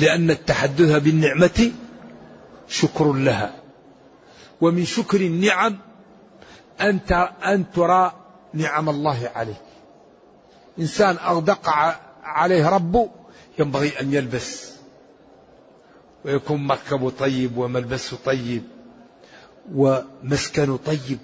لأن 0.00 0.30
التحدث 0.30 1.02
بالنعمة 1.02 1.72
شكر 2.68 3.12
لها. 3.12 3.54
ومن 4.60 4.84
شكر 4.84 5.20
النعم 5.20 5.78
أن 6.80 6.98
أن 7.44 7.70
ترى 7.70 8.12
نعم 8.54 8.88
الله 8.88 9.30
عليك. 9.34 9.56
إنسان 10.78 11.16
أغدق 11.16 11.68
عليه 12.22 12.68
ربه 12.68 13.08
ينبغي 13.58 14.00
أن 14.00 14.12
يلبس. 14.12 14.70
ويكون 16.24 16.66
مركبه 16.66 17.10
طيب 17.10 17.56
وملبسه 17.56 18.16
طيب 18.24 18.62
ومسكنه 19.74 20.78
طيب. 20.86 21.18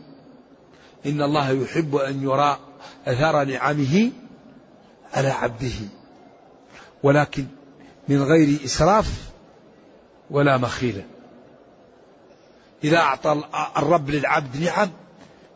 إن 1.07 1.23
الله 1.23 1.51
يحب 1.51 1.97
أن 1.97 2.23
يرى 2.23 2.59
أثار 3.07 3.45
نعمه 3.45 4.11
على 5.15 5.29
عبده. 5.29 5.79
ولكن 7.03 7.47
من 8.09 8.23
غير 8.23 8.59
إسراف 8.64 9.07
ولا 10.31 10.57
مخيلة. 10.57 11.05
إذا 12.85 12.99
أعطى 12.99 13.42
الرب 13.77 14.11
للعبد 14.11 14.57
نعم 14.57 14.90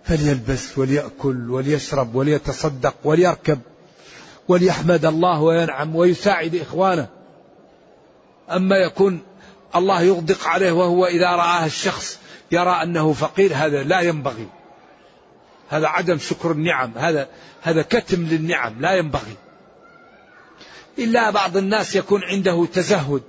فليلبس 0.05 0.79
وليأكل 0.79 1.51
وليشرب 1.51 2.15
وليتصدق 2.15 2.95
وليركب 3.05 3.61
وليحمد 4.49 5.05
الله 5.05 5.41
وينعم 5.41 5.97
ويساعد 5.97 6.55
إخوانه. 6.55 7.09
أما 8.51 8.77
يكون 8.77 9.21
الله 9.77 10.03
يغدق 10.03 10.47
عليه 10.47 10.73
وهو 10.73 11.07
إذا 11.07 11.31
رآه 11.31 11.67
الشخص 11.67 12.19
يرى 12.53 12.71
أنه 12.71 13.13
فقير 13.13 13.55
هذا 13.55 13.83
لا 13.83 14.01
ينبغي. 14.01 14.49
هذا 15.69 15.87
عدم 15.87 16.19
شكر 16.19 16.51
النعم 16.53 16.93
هذا 16.97 17.29
هذا 17.63 17.83
كتم 17.83 18.23
للنعم 18.23 18.81
لا 18.81 18.95
ينبغي. 18.95 19.37
إلا 21.01 21.31
بعض 21.31 21.57
الناس 21.57 21.97
يكون 21.97 22.25
عنده 22.25 22.67
تزهد. 22.73 23.23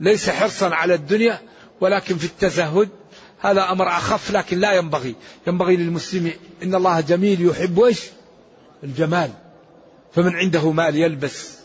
ليس 0.00 0.30
حرصا 0.30 0.74
على 0.74 0.94
الدنيا 0.94 1.40
ولكن 1.80 2.16
في 2.16 2.24
التزهد. 2.24 2.88
هذا 3.40 3.70
أمر 3.70 3.88
أخف 3.88 4.30
لكن 4.30 4.58
لا 4.58 4.72
ينبغي. 4.72 5.14
ينبغي 5.46 5.76
للمسلم 5.76 6.32
إن 6.62 6.74
الله 6.74 7.00
جميل 7.00 7.46
يحب 7.46 7.80
إيش؟ 7.80 8.00
الجمال. 8.84 9.30
فمن 10.14 10.36
عنده 10.36 10.72
مال 10.72 10.96
يلبس 10.96 11.58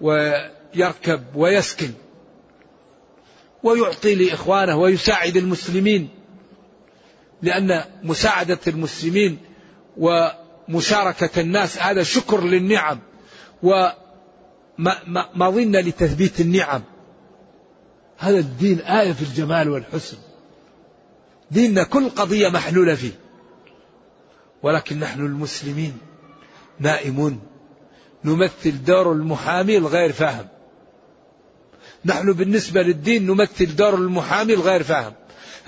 ويركب 0.00 1.22
ويسكن 1.34 1.92
ويعطي 3.62 4.14
لإخوانه 4.14 4.76
ويساعد 4.76 5.36
المسلمين 5.36 6.08
لأن 7.42 7.84
مساعدة 8.02 8.58
المسلمين 8.66 9.38
ومشاركة 9.96 11.40
الناس 11.40 11.78
هذا 11.78 12.02
شكر 12.02 12.44
للنعم. 12.44 12.98
ومظنة 13.62 15.80
لتثبيت 15.80 16.40
النعم. 16.40 16.82
هذا 18.18 18.38
الدين 18.38 18.80
آية 18.80 19.12
في 19.12 19.22
الجمال 19.22 19.70
والحسن. 19.70 20.16
ديننا 21.50 21.82
كل 21.82 22.08
قضية 22.08 22.48
محلولة 22.48 22.94
فيه. 22.94 23.12
ولكن 24.62 25.00
نحن 25.00 25.20
المسلمين 25.20 25.98
نائمون. 26.78 27.40
نمثل 28.24 28.84
دور 28.84 29.12
المحامي 29.12 29.76
الغير 29.76 30.12
فاهم. 30.12 30.46
نحن 32.04 32.32
بالنسبة 32.32 32.82
للدين 32.82 33.26
نمثل 33.26 33.76
دور 33.76 33.94
المحامي 33.94 34.54
الغير 34.54 34.82
فاهم. 34.82 35.12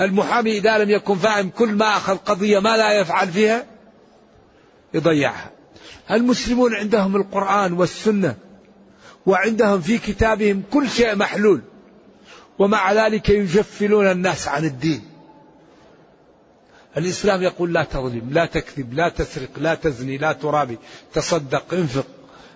المحامي 0.01 0.59
إذا 0.59 0.79
لم 0.79 0.91
يكن 0.91 1.15
فاهم 1.15 1.51
كل 1.51 1.73
ما 1.73 1.97
أخذ 1.97 2.17
قضية 2.17 2.59
ما 2.59 2.77
لا 2.77 2.93
يفعل 2.93 3.29
فيها 3.29 3.67
يضيعها. 4.95 5.51
المسلمون 6.11 6.75
عندهم 6.75 7.17
القرآن 7.17 7.73
والسنة 7.73 8.37
وعندهم 9.27 9.81
في 9.81 9.99
كتابهم 9.99 10.63
كل 10.73 10.89
شيء 10.89 11.17
محلول 11.17 11.61
ومع 12.59 12.93
ذلك 12.93 13.29
يجفلون 13.29 14.07
الناس 14.07 14.49
عن 14.49 14.65
الدين. 14.65 15.03
الإسلام 16.97 17.43
يقول 17.43 17.73
لا 17.73 17.85
تظلم 17.85 18.31
لا 18.31 18.47
تكذب 18.47 18.95
لا 18.95 19.09
تسرق 19.09 19.49
لا 19.57 19.75
تزني 19.75 20.19
لا 20.19 20.33
ترابي 20.33 20.79
تصدق 21.13 21.75
انفق 21.75 22.07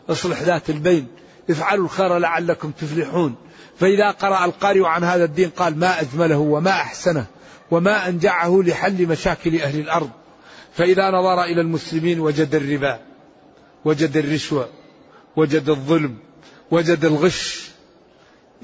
اصلح 0.08 0.42
ذات 0.42 0.70
البين 0.70 1.06
افعلوا 1.50 1.84
الخير 1.84 2.18
لعلكم 2.18 2.70
تفلحون. 2.70 3.34
فإذا 3.78 4.10
قرأ 4.10 4.44
القارئ 4.44 4.84
عن 4.84 5.04
هذا 5.04 5.24
الدين 5.24 5.50
قال 5.50 5.78
ما 5.78 6.00
أجمله 6.00 6.38
وما 6.38 6.70
أحسنه 6.70 7.26
وما 7.70 8.08
أنجعه 8.08 8.62
لحل 8.62 9.06
مشاكل 9.06 9.60
أهل 9.60 9.80
الأرض. 9.80 10.10
فإذا 10.74 11.10
نظر 11.10 11.44
إلى 11.44 11.60
المسلمين 11.60 12.20
وجد 12.20 12.54
الربا. 12.54 13.13
وجد 13.84 14.16
الرشوة 14.16 14.68
وجد 15.36 15.68
الظلم 15.68 16.16
وجد 16.70 17.04
الغش. 17.04 17.70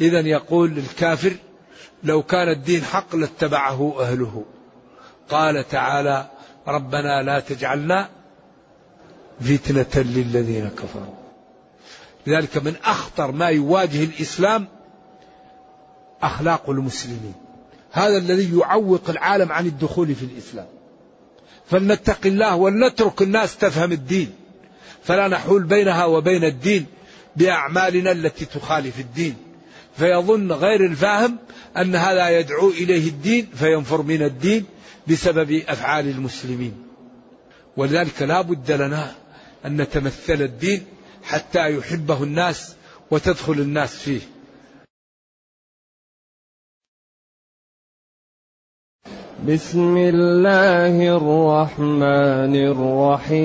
إذا 0.01 0.21
يقول 0.21 0.79
الكافر 0.79 1.33
لو 2.05 2.23
كان 2.23 2.49
الدين 2.49 2.83
حق 2.85 3.17
لاتبعه 3.17 3.95
أهله. 4.01 4.45
قال 5.29 5.69
تعالى 5.69 6.31
ربنا 6.69 7.23
لا 7.23 7.41
تجعلنا 7.41 8.09
فتنة 9.41 10.03
للذين 10.03 10.69
كفروا. 10.69 11.15
لذلك 12.27 12.57
من 12.57 12.75
أخطر 12.85 13.33
ما 13.33 13.49
يواجه 13.49 14.05
الإسلام 14.05 14.69
أخلاق 16.23 16.71
المسلمين. 16.71 17.35
هذا 17.93 18.17
الذي 18.17 18.59
يعوق 18.59 19.11
العالم 19.11 19.53
عن 19.53 19.67
الدخول 19.67 20.15
في 20.15 20.25
الإسلام. 20.25 20.67
فلنتق 21.67 22.27
الله 22.27 22.57
ولنترك 22.57 23.23
الناس 23.23 23.57
تفهم 23.57 23.93
الدين. 23.93 24.40
فلا 25.05 25.29
نحول 25.29 25.63
بينها 25.63 26.05
وبين 26.05 26.45
الدين 26.45 26.87
بأعمالنا 27.37 28.13
التي 28.13 28.45
تخالف 28.45 29.01
الدين. 29.01 29.37
فيظن 29.99 30.53
غير 30.53 30.87
الفاهم 30.87 31.39
أن 31.77 31.95
هذا 31.95 32.39
يدعو 32.39 32.69
إليه 32.69 33.09
الدين 33.09 33.49
فينفر 33.55 34.03
من 34.03 34.23
الدين 34.23 34.65
بسبب 35.09 35.63
أفعال 35.69 36.09
المسلمين. 36.09 36.83
ولذلك 37.77 38.23
لا 38.23 38.41
بد 38.41 38.73
لنا 38.73 39.15
أن 39.67 39.81
نتمثل 39.81 40.43
الدين 40.43 40.85
حتى 41.23 41.77
يحبه 41.77 42.23
الناس 42.23 42.75
وتدخل 43.11 43.53
الناس 43.53 43.97
فيه. 43.97 44.21
بسم 49.49 49.97
الله 49.97 51.17
الرحمن 51.17 52.55
الرحيم. 53.33 53.41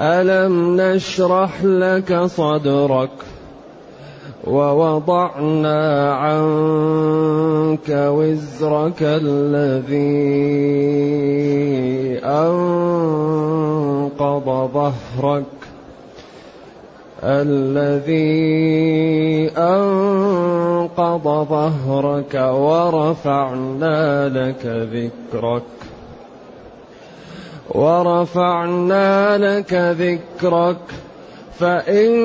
ألم 0.00 0.80
نشرح 0.80 1.64
لك 1.64 2.22
صدرك 2.24 3.10
ووضعنا 4.44 6.12
عنك 6.14 7.88
وزرك 7.88 9.02
الذي 9.02 10.20
أنقض 12.24 13.64
ظهرك 14.74 15.59
الذي 17.24 18.20
أنقض 19.58 21.24
ظهرك 21.24 22.34
ورفعنا 22.34 24.28
لك 24.28 24.66
ذكرك. 24.66 25.62
ورفعنا 27.74 29.38
لك 29.38 29.74
ذكرك. 29.74 30.76
فإن 31.58 32.18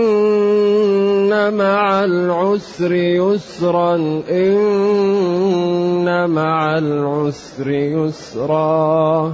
مع 1.53 2.03
العسر 2.03 2.93
يسرا 2.93 3.95
إن 4.29 6.29
مع 6.29 6.77
العسر 6.77 7.69
يسرا. 7.69 9.33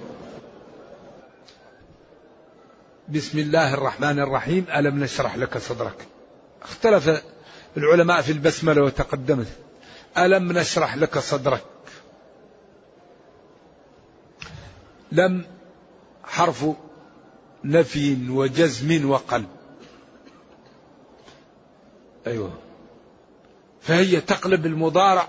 بسم 3.13 3.39
الله 3.39 3.73
الرحمن 3.73 4.19
الرحيم. 4.19 4.65
ألم 4.75 5.03
نشرح 5.03 5.37
لك 5.37 5.57
صدرك؟ 5.57 6.07
اختلف 6.61 7.23
العلماء 7.77 8.21
في 8.21 8.31
البسملة 8.31 8.81
وتقدمت. 8.83 9.47
ألم 10.17 10.51
نشرح 10.51 10.95
لك 10.95 11.19
صدرك؟ 11.19 11.63
لم 15.11 15.45
حرف 16.23 16.65
نفي 17.63 18.29
وجزم 18.29 19.09
وقلب. 19.09 19.49
أيوه. 22.27 22.53
فهي 23.81 24.21
تقلب 24.21 24.65
المضارع 24.65 25.27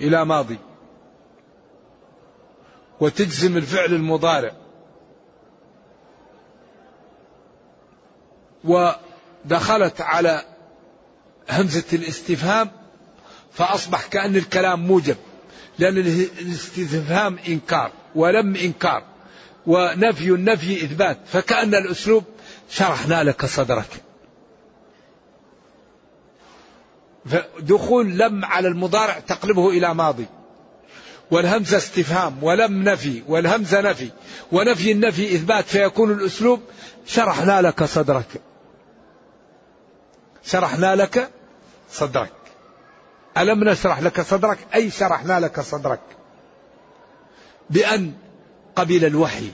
إلى 0.00 0.24
ماضي. 0.24 0.58
وتجزم 3.00 3.56
الفعل 3.56 3.94
المضارع. 3.94 4.61
ودخلت 8.64 10.00
على 10.00 10.42
همزة 11.50 11.84
الاستفهام 11.92 12.70
فأصبح 13.52 14.06
كأن 14.06 14.36
الكلام 14.36 14.86
موجب 14.86 15.16
لأن 15.78 15.96
الاستفهام 15.96 17.38
إنكار 17.48 17.92
ولم 18.14 18.56
إنكار 18.56 19.02
ونفي 19.66 20.28
النفي 20.28 20.84
إثبات 20.84 21.18
فكأن 21.26 21.74
الأسلوب 21.74 22.24
شرحنا 22.70 23.22
لك 23.24 23.46
صدرك. 23.46 24.02
دخول 27.60 28.18
لم 28.18 28.44
على 28.44 28.68
المضارع 28.68 29.18
تقلبه 29.18 29.70
إلى 29.70 29.94
ماضي 29.94 30.26
والهمزة 31.30 31.76
استفهام 31.76 32.44
ولم 32.44 32.82
نفي 32.82 33.22
والهمزة 33.28 33.80
نفي 33.80 34.10
ونفي 34.52 34.92
النفي 34.92 35.34
إثبات 35.34 35.64
فيكون 35.64 36.12
الأسلوب 36.12 36.60
شرحنا 37.06 37.62
لك 37.62 37.84
صدرك. 37.84 38.40
شرحنا 40.44 40.96
لك 40.96 41.30
صدرك. 41.90 42.32
ألم 43.38 43.64
نشرح 43.68 44.00
لك 44.00 44.20
صدرك؟ 44.20 44.58
أي 44.74 44.90
شرحنا 44.90 45.40
لك 45.40 45.60
صدرك؟ 45.60 46.00
بأن 47.70 48.12
قبل 48.76 49.04
الوحي 49.04 49.50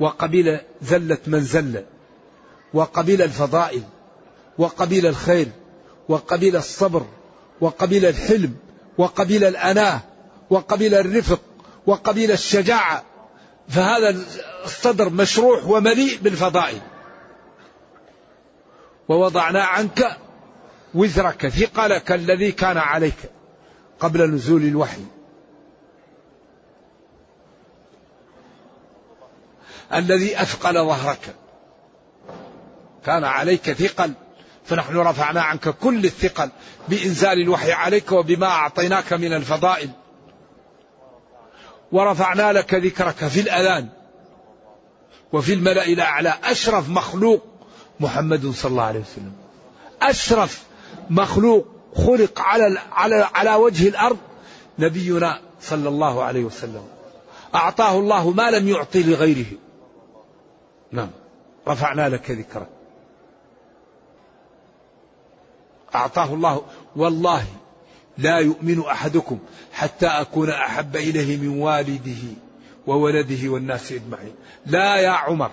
وقبل 0.00 0.60
زلة 0.82 1.18
من 1.26 1.40
زل 1.40 1.84
وقبل 2.74 3.22
الفضائل 3.22 3.82
وقبل 4.58 5.06
الخير 5.06 5.48
وقبل 6.08 6.56
الصبر 6.56 7.06
وقبل 7.60 8.06
الحلم 8.06 8.56
وقبل 8.98 9.44
الأناة 9.44 10.00
وقبل 10.50 10.94
الرفق 10.94 11.40
وقبل 11.86 12.30
الشجاعة. 12.30 13.04
فهذا 13.68 14.16
الصدر 14.64 15.10
مشروح 15.10 15.66
ومليء 15.66 16.18
بالفضائل. 16.22 16.80
ووضعنا 19.08 19.64
عنك 19.64 20.16
وزرك. 20.94 21.48
ثقلك 21.48 22.12
الذي 22.12 22.52
كان 22.52 22.76
عليك 22.76 23.16
قبل 24.00 24.30
نزول 24.30 24.62
الوحي. 24.62 25.04
الذي 29.94 30.42
أثقل 30.42 30.74
ظهرك. 30.74 31.34
كان 33.06 33.24
عليك 33.24 33.72
ثقل. 33.72 34.12
فنحن 34.64 34.96
رفعنا 34.96 35.42
عنك 35.42 35.68
كل 35.68 36.04
الثقل 36.04 36.50
بإنزال 36.88 37.42
الوحي 37.42 37.72
عليك 37.72 38.12
وبما 38.12 38.46
أعطيناك 38.46 39.12
من 39.12 39.32
الفضائل. 39.32 39.90
ورفعنا 41.92 42.52
لك 42.52 42.74
ذكرك 42.74 43.26
في 43.26 43.40
الأذان. 43.40 43.88
وفي 45.32 45.52
الملأ 45.52 45.86
الأعلى 45.86 46.34
أشرف 46.44 46.88
مخلوق. 46.88 47.47
محمد 48.00 48.50
صلى 48.50 48.70
الله 48.70 48.82
عليه 48.82 49.00
وسلم. 49.00 49.32
أشرف 50.02 50.64
مخلوق 51.10 51.66
خلق 51.96 52.40
على 52.40 52.78
على 52.92 53.28
على 53.34 53.54
وجه 53.54 53.88
الأرض 53.88 54.18
نبينا 54.78 55.40
صلى 55.60 55.88
الله 55.88 56.22
عليه 56.22 56.44
وسلم. 56.44 56.82
أعطاه 57.54 57.98
الله 57.98 58.30
ما 58.30 58.50
لم 58.50 58.68
يعطي 58.68 59.02
لغيره. 59.02 59.46
نعم. 60.92 61.10
رفعنا 61.68 62.08
لك 62.08 62.30
ذكرك. 62.30 62.68
أعطاه 65.94 66.34
الله. 66.34 66.62
والله 66.96 67.44
لا 68.18 68.38
يؤمن 68.38 68.80
أحدكم 68.80 69.38
حتى 69.72 70.06
أكون 70.06 70.50
أحب 70.50 70.96
إليه 70.96 71.36
من 71.36 71.60
والده 71.60 72.22
وولده 72.86 73.48
والناس 73.48 73.92
أجمعين. 73.92 74.34
لا 74.66 74.96
يا 74.96 75.10
عمر. 75.10 75.50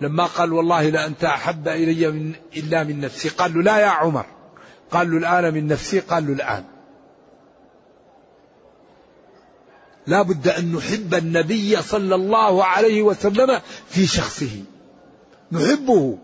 لما 0.00 0.26
قال 0.26 0.52
والله 0.52 0.88
لا 0.88 1.06
أنت 1.06 1.24
أحب 1.24 1.68
إلي 1.68 2.10
من 2.10 2.32
إلا 2.56 2.84
من 2.84 3.00
نفسي. 3.00 3.28
قال 3.28 3.54
له 3.54 3.62
لا 3.62 3.78
يا 3.78 3.86
عمر. 3.86 4.26
قال 4.90 5.10
له 5.10 5.18
الآن 5.18 5.54
من 5.54 5.66
نفسي 5.66 6.00
قال 6.00 6.26
له 6.26 6.32
الآن. 6.32 6.64
لا 10.06 10.22
بد 10.22 10.48
أن 10.48 10.72
نحب 10.72 11.14
النبي 11.14 11.82
صلى 11.82 12.14
الله 12.14 12.64
عليه 12.64 13.02
وسلم 13.02 13.60
في 13.88 14.06
شخصه. 14.06 14.62
نحبه 15.52 16.18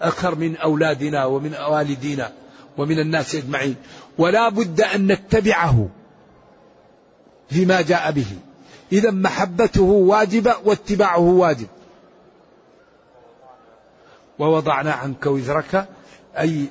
أكثر 0.00 0.34
من 0.34 0.56
أولادنا 0.56 1.24
ومن 1.24 1.54
والدينا 1.54 2.32
ومن 2.78 2.98
الناس 2.98 3.34
أجمعين. 3.34 3.76
ولا 4.18 4.48
بد 4.48 4.80
أن 4.80 5.06
نتبعه 5.06 5.88
فيما 7.50 7.80
جاء 7.80 8.10
به. 8.10 8.26
إذا 8.92 9.10
محبته 9.10 9.82
واجبة 9.82 10.56
واتباعه 10.64 11.18
واجب. 11.18 11.66
ووضعنا 14.42 14.92
عنك 14.92 15.26
وزرك 15.26 15.88
أي 16.38 16.66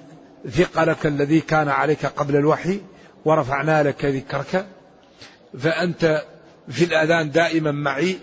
ثقلك 0.50 1.06
الذي 1.06 1.42
كان 1.42 1.70
عليك 1.70 2.06
قبل 2.06 2.36
الوحي 2.36 2.82
ورفعنا 3.26 3.84
لك 3.84 4.06
ذكرك. 4.06 4.66
فأنت 5.60 6.26
في 6.70 6.84
الأذان 6.84 7.32
دائما 7.32 7.72
معي 7.72 8.20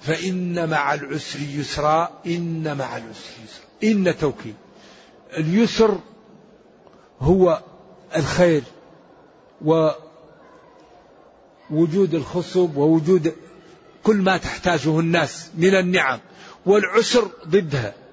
فإن 0.00 0.70
مع 0.70 0.94
العسر 0.94 1.38
يسرا 1.40 2.10
إن 2.26 2.76
مع 2.76 2.96
العسر 2.96 3.30
يسرا. 3.44 3.66
إن 3.84 4.18
توكيد. 4.18 4.54
اليسر 5.38 5.98
هو 7.20 7.62
الخير 8.16 8.62
ووجود 11.70 12.14
الخصب 12.14 12.76
ووجود 12.76 13.34
كل 14.02 14.16
ما 14.16 14.36
تحتاجه 14.36 15.00
الناس 15.00 15.50
من 15.54 15.74
النعم 15.74 16.20
والعسر 16.66 17.30
ضدها. 17.48 18.05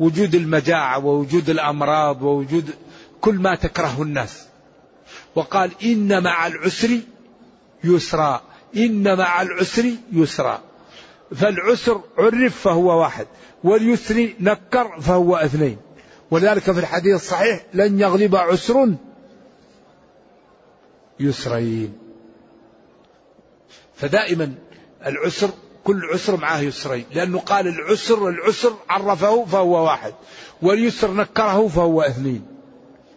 وجود 0.00 0.34
المجاعة 0.34 1.06
ووجود 1.06 1.50
الأمراض 1.50 2.22
ووجود 2.22 2.70
كل 3.20 3.34
ما 3.34 3.54
تكرهه 3.54 4.02
الناس. 4.02 4.46
وقال 5.34 5.70
إن 5.84 6.22
مع 6.22 6.46
العسر 6.46 7.00
يسرا 7.84 8.42
إن 8.76 9.18
مع 9.18 9.42
العسر 9.42 9.90
يسرا. 10.12 10.60
فالعسر 11.34 12.00
عرف 12.18 12.60
فهو 12.60 13.00
واحد 13.00 13.26
واليسر 13.64 14.34
نكر 14.40 15.00
فهو 15.00 15.36
اثنين. 15.36 15.76
ولذلك 16.30 16.62
في 16.62 16.80
الحديث 16.80 17.14
الصحيح 17.14 17.66
لن 17.74 18.00
يغلب 18.00 18.36
عسر 18.36 18.94
يسرين. 21.20 21.98
فدائما 23.94 24.54
العسر 25.06 25.50
كل 25.84 26.00
عسر 26.12 26.36
معه 26.36 26.60
يسرين. 26.60 27.04
لأنه 27.14 27.38
قال 27.38 27.68
العسر 27.68 28.28
العسر 28.28 28.74
عرفه 28.88 29.44
فهو 29.44 29.84
واحد. 29.84 30.14
واليسر 30.62 31.12
نكره 31.12 31.68
فهو 31.68 32.02
اثنين. 32.02 32.46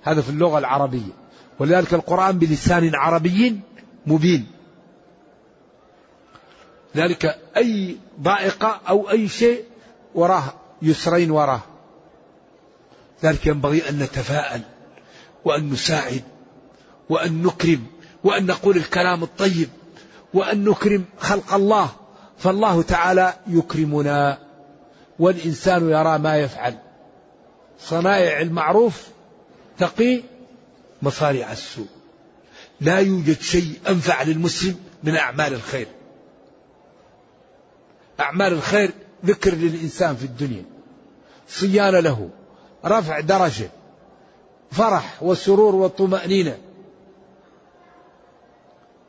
هذا 0.03 0.21
في 0.21 0.29
اللغة 0.29 0.57
العربية. 0.59 1.11
ولذلك 1.59 1.93
القرآن 1.93 2.39
بلسان 2.39 2.95
عربي 2.95 3.59
مبين. 4.07 4.47
ذلك 6.95 7.39
أي 7.57 7.97
ضائقة 8.21 8.81
أو 8.89 9.09
أي 9.09 9.27
شيء 9.27 9.63
وراه 10.15 10.53
يسرين 10.81 11.31
وراه. 11.31 11.61
ذلك 13.23 13.47
ينبغي 13.47 13.89
أن 13.89 13.99
نتفاءل 13.99 14.61
وأن 15.45 15.69
نساعد 15.69 16.23
وأن 17.09 17.43
نكرم 17.43 17.83
وأن 18.23 18.45
نقول 18.45 18.77
الكلام 18.77 19.23
الطيب 19.23 19.69
وأن 20.33 20.63
نكرم 20.63 21.05
خلق 21.19 21.53
الله. 21.53 21.89
فالله 22.37 22.81
تعالى 22.81 23.33
يكرمنا 23.47 24.37
والإنسان 25.19 25.89
يرى 25.89 26.17
ما 26.17 26.37
يفعل. 26.37 26.77
صنائع 27.79 28.41
المعروف 28.41 29.07
تقي 29.77 30.21
مصارع 31.01 31.51
السوء. 31.51 31.87
لا 32.81 32.99
يوجد 32.99 33.41
شيء 33.41 33.79
أنفع 33.89 34.23
للمسلم 34.23 34.75
من 35.03 35.15
أعمال 35.15 35.53
الخير. 35.53 35.87
أعمال 38.19 38.53
الخير 38.53 38.91
ذكر 39.25 39.53
للإنسان 39.53 40.15
في 40.15 40.25
الدنيا. 40.25 40.65
صيانة 41.49 41.99
له 41.99 42.29
رفع 42.85 43.19
درجة 43.19 43.69
فرح 44.71 45.23
وسرور 45.23 45.75
وطمأنينة. 45.75 46.57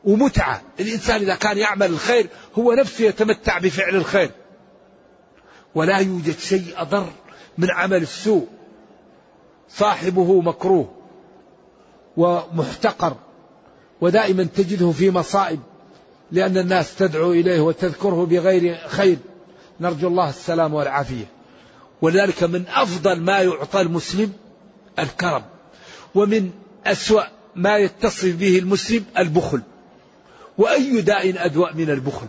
ومتعة. 0.05 0.63
الإنسان 0.81 1.21
إذا 1.21 1.35
كان 1.35 1.59
يعمل 1.59 1.87
الخير 1.87 2.27
هو 2.59 2.73
نفسه 2.73 3.05
يتمتع 3.05 3.59
بفعل 3.59 3.97
الخير. 3.97 4.31
ولا 5.75 5.99
يوجد 5.99 6.39
شيء 6.39 6.65
أضر 6.77 7.07
من 7.59 7.71
عمل 7.71 8.03
السوء. 8.03 8.47
صاحبه 9.69 10.41
مكروه 10.41 10.95
ومحتقر. 12.17 13.17
ودائما 14.01 14.45
تجده 14.45 14.91
في 14.91 15.11
مصائب. 15.11 15.61
لأن 16.33 16.59
الناس 16.59 16.97
تدعو 16.97 17.33
إليه 17.33 17.61
وتذكره 17.61 18.27
بغير 18.27 18.77
خير. 18.89 19.19
نرجو 19.81 20.09
الله 20.09 20.29
السلام 20.29 20.75
والعافية. 20.75 21.25
ولذلك 22.03 22.43
من 22.43 22.65
أفضل 22.69 23.21
ما 23.21 23.39
يعطى 23.39 23.81
المسلم 23.81 24.33
الكرم. 24.99 25.43
ومن 26.15 26.51
أسوأ 26.87 27.23
ما 27.57 27.77
يتصف 27.77 28.37
به 28.37 28.59
المسلم 28.59 29.05
البخل. 29.19 29.63
وأي 30.59 31.01
داء 31.01 31.45
أدوأ 31.45 31.73
من 31.73 31.91
البخل. 31.91 32.27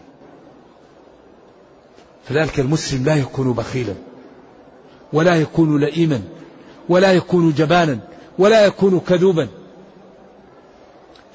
فذلك 2.30 2.59
المسلم 2.59 3.05
لا 3.05 3.15
يكون 3.15 3.53
بخيلا 3.53 3.93
ولا 5.13 5.36
يكون 5.36 5.80
لئيما 5.80 6.21
ولا 6.89 7.13
يكون 7.13 7.53
جبانا 7.53 7.99
ولا 8.39 8.65
يكون 8.65 8.99
كذوبا. 8.99 9.47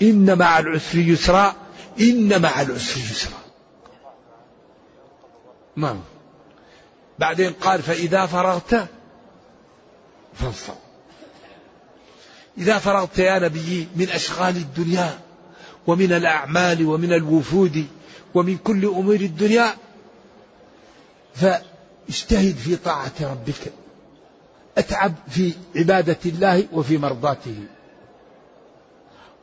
إن 0.02 0.38
مع 0.38 0.58
العسر 0.58 0.98
يسرا 0.98 1.54
إن 2.00 2.42
مع 2.42 2.62
العسر 2.62 3.00
يسرا. 3.00 3.38
نعم. 5.76 6.00
بعدين 7.18 7.52
قال 7.52 7.82
فإذا 7.82 8.26
فرغت 8.26 8.88
فانصب 10.34 10.74
إذا 12.58 12.78
فرغت 12.78 13.18
يا 13.18 13.38
نبي 13.38 13.88
من 13.96 14.08
أشغال 14.08 14.56
الدنيا 14.56 15.18
ومن 15.86 16.12
الأعمال 16.12 16.86
ومن 16.86 17.12
الوفود 17.12 17.86
ومن 18.34 18.56
كل 18.56 18.84
أمور 18.84 19.14
الدنيا 19.14 19.74
فاجتهد 21.34 22.56
في 22.56 22.76
طاعة 22.76 23.12
ربك. 23.20 23.72
أتعب 24.78 25.14
في 25.28 25.52
عبادة 25.76 26.18
الله 26.26 26.66
وفي 26.72 26.98
مرضاته. 26.98 27.64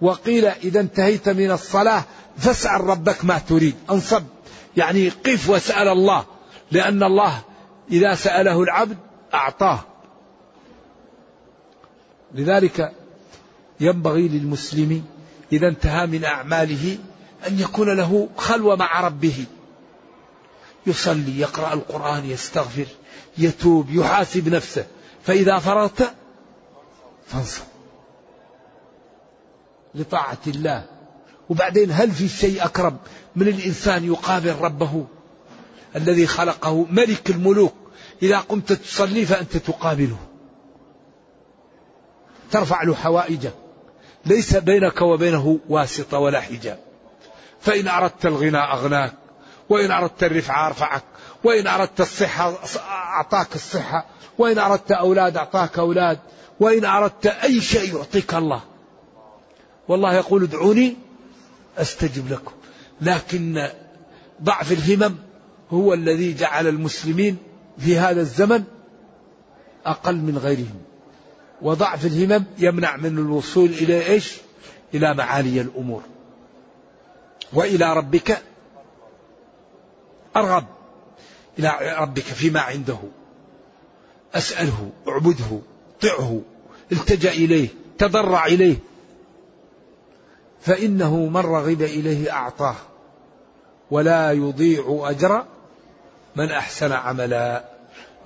وقيل 0.01 0.45
إذا 0.45 0.79
انتهيت 0.79 1.29
من 1.29 1.51
الصلاة 1.51 2.03
فاسأل 2.37 2.81
ربك 2.81 3.25
ما 3.25 3.39
تريد. 3.39 3.75
أنصب. 3.91 4.23
يعني 4.77 5.09
قف 5.09 5.49
واسأل 5.49 5.87
الله. 5.87 6.25
لأن 6.71 7.03
الله 7.03 7.41
إذا 7.91 8.15
سأله 8.15 8.63
العبد 8.63 8.97
أعطاه. 9.33 9.79
لذلك 12.33 12.91
ينبغي 13.79 14.27
للمسلم 14.27 15.03
إذا 15.51 15.67
انتهى 15.67 16.07
من 16.07 16.25
أعماله 16.25 16.97
أن 17.47 17.59
يكون 17.59 17.97
له 17.97 18.29
خلوة 18.37 18.75
مع 18.75 19.01
ربه. 19.01 19.45
يصلي 20.87 21.39
يقرأ 21.39 21.73
القرآن 21.73 22.25
يستغفر 22.25 22.85
يتوب 23.37 23.89
يحاسب 23.89 24.49
نفسه. 24.49 24.85
فإذا 25.23 25.59
فرغت 25.59 26.13
فانصب 27.27 27.63
لطاعة 29.95 30.37
الله. 30.47 30.85
وبعدين 31.49 31.91
هل 31.91 32.11
في 32.11 32.27
شيء 32.27 32.63
أقرب 32.63 32.97
من 33.35 33.47
الإنسان 33.47 34.05
يقابل 34.05 34.55
ربه؟ 34.55 35.05
الذي 35.95 36.27
خلقه 36.27 36.85
ملك 36.89 37.29
الملوك. 37.29 37.73
إذا 38.21 38.39
قمت 38.39 38.73
تصلي 38.73 39.25
فأنت 39.25 39.57
تقابله. 39.57 40.17
ترفع 42.51 42.83
له 42.83 42.95
حوائجه. 42.95 43.51
ليس 44.27 44.55
بينك 44.55 45.01
وبينه 45.01 45.59
واسطة 45.69 46.17
ولا 46.17 46.41
حجاب. 46.41 46.79
فإن 47.59 47.87
أردت 47.87 48.25
الغنى 48.25 48.57
أغناك 48.57 49.13
وإن 49.69 49.91
أردت 49.91 50.23
الرفعة 50.23 50.67
أرفعك 50.67 51.03
وإن 51.43 51.67
أردت 51.67 52.01
الصحة 52.01 52.53
أعطاك 52.89 53.55
الصحة 53.55 54.05
وإن 54.37 54.57
أردت 54.57 54.91
أولاد 54.91 55.37
أعطاك 55.37 55.79
أولاد 55.79 56.19
وإن 56.59 56.85
أردت 56.85 57.25
أي 57.25 57.61
شيء 57.61 57.95
يعطيك 57.95 58.33
الله. 58.33 58.61
والله 59.87 60.13
يقول 60.13 60.43
ادعوني 60.43 60.95
أستجب 61.77 62.31
لكم. 62.31 62.51
لكن 63.01 63.67
ضعف 64.43 64.71
الهمم 64.71 65.15
هو 65.71 65.93
الذي 65.93 66.33
جعل 66.33 66.67
المسلمين 66.67 67.37
في 67.77 67.97
هذا 67.97 68.21
الزمن 68.21 68.63
أقل 69.85 70.15
من 70.15 70.37
غيرهم. 70.37 70.81
وضعف 71.61 72.05
الهمم 72.05 72.45
يمنع 72.57 72.95
من 72.95 73.17
الوصول 73.17 73.69
إلى 73.69 74.05
إيش؟ 74.05 74.37
إلى 74.93 75.13
معالي 75.13 75.61
الأمور. 75.61 76.01
وإلى 77.53 77.93
ربك 77.93 78.41
أرغب. 80.35 80.65
إلى 81.59 81.95
ربك 81.99 82.21
فيما 82.21 82.59
عنده. 82.59 82.99
أسأله 84.35 84.91
أعبده 85.07 85.59
طعه 86.01 86.41
التجأ 86.91 87.31
إليه 87.31 87.67
تضرع 87.97 88.45
إليه. 88.45 88.77
فإنه 90.61 91.15
من 91.15 91.41
رغب 91.41 91.81
إليه 91.81 92.33
أعطاه. 92.33 92.75
ولا 93.91 94.31
يضيع 94.31 95.01
أجر 95.09 95.45
من 96.35 96.51
أحسن 96.51 96.91
عملا. 96.91 97.63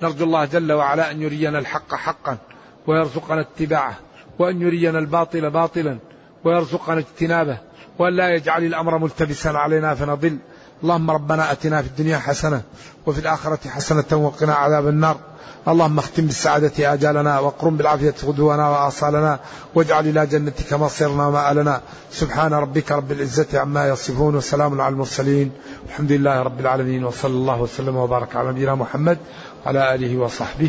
نرجو 0.02 0.24
الله 0.24 0.44
جل 0.44 0.72
وعلا 0.72 1.10
أن 1.10 1.22
يرينا 1.22 1.58
الحق 1.58 1.94
حقا. 1.94 2.38
ويرزقنا 2.86 3.40
اتباعه 3.40 3.94
وأن 4.38 4.62
يرينا 4.62 4.98
الباطل 4.98 5.50
باطلا 5.50 5.98
ويرزقنا 6.44 6.98
اجتنابه 6.98 7.58
وأن 7.98 8.16
لا 8.16 8.34
يجعل 8.34 8.64
الأمر 8.64 8.98
ملتبسا 8.98 9.48
علينا 9.48 9.94
فنضل. 9.94 10.38
اللهم 10.82 11.10
ربنا 11.10 11.52
أتنا 11.52 11.82
في 11.82 11.88
الدنيا 11.88 12.18
حسنة 12.18 12.62
وفي 13.06 13.20
الآخرة 13.20 13.68
حسنة 13.68 14.04
وقنا 14.12 14.54
عذاب 14.54 14.88
النار. 14.88 15.16
اللهم 15.68 15.98
اختم 15.98 16.26
بالسعادة 16.26 16.92
آجالنا 16.92 17.38
واقرم 17.38 17.76
بالعافية 17.76 18.14
غدونا 18.24 18.68
وآصالنا 18.68 19.40
واجعل 19.74 20.08
إلى 20.08 20.26
جنتك 20.26 20.72
مصيرنا 20.72 21.26
ومآلنا. 21.26 21.80
سبحان 22.10 22.54
ربك 22.54 22.92
رب 22.92 23.12
العزة 23.12 23.60
عما 23.60 23.88
يصفون 23.88 24.34
وسلام 24.36 24.80
على 24.80 24.92
المرسلين. 24.92 25.52
الحمد 25.88 26.12
لله 26.12 26.42
رب 26.42 26.60
العالمين 26.60 27.04
وصلى 27.04 27.32
الله 27.32 27.60
وسلم 27.62 27.96
وبارك 27.96 28.36
على 28.36 28.48
نبينا 28.48 28.74
محمد 28.74 29.18
وعلى 29.66 29.94
آله 29.94 30.16
وصحبه 30.16 30.68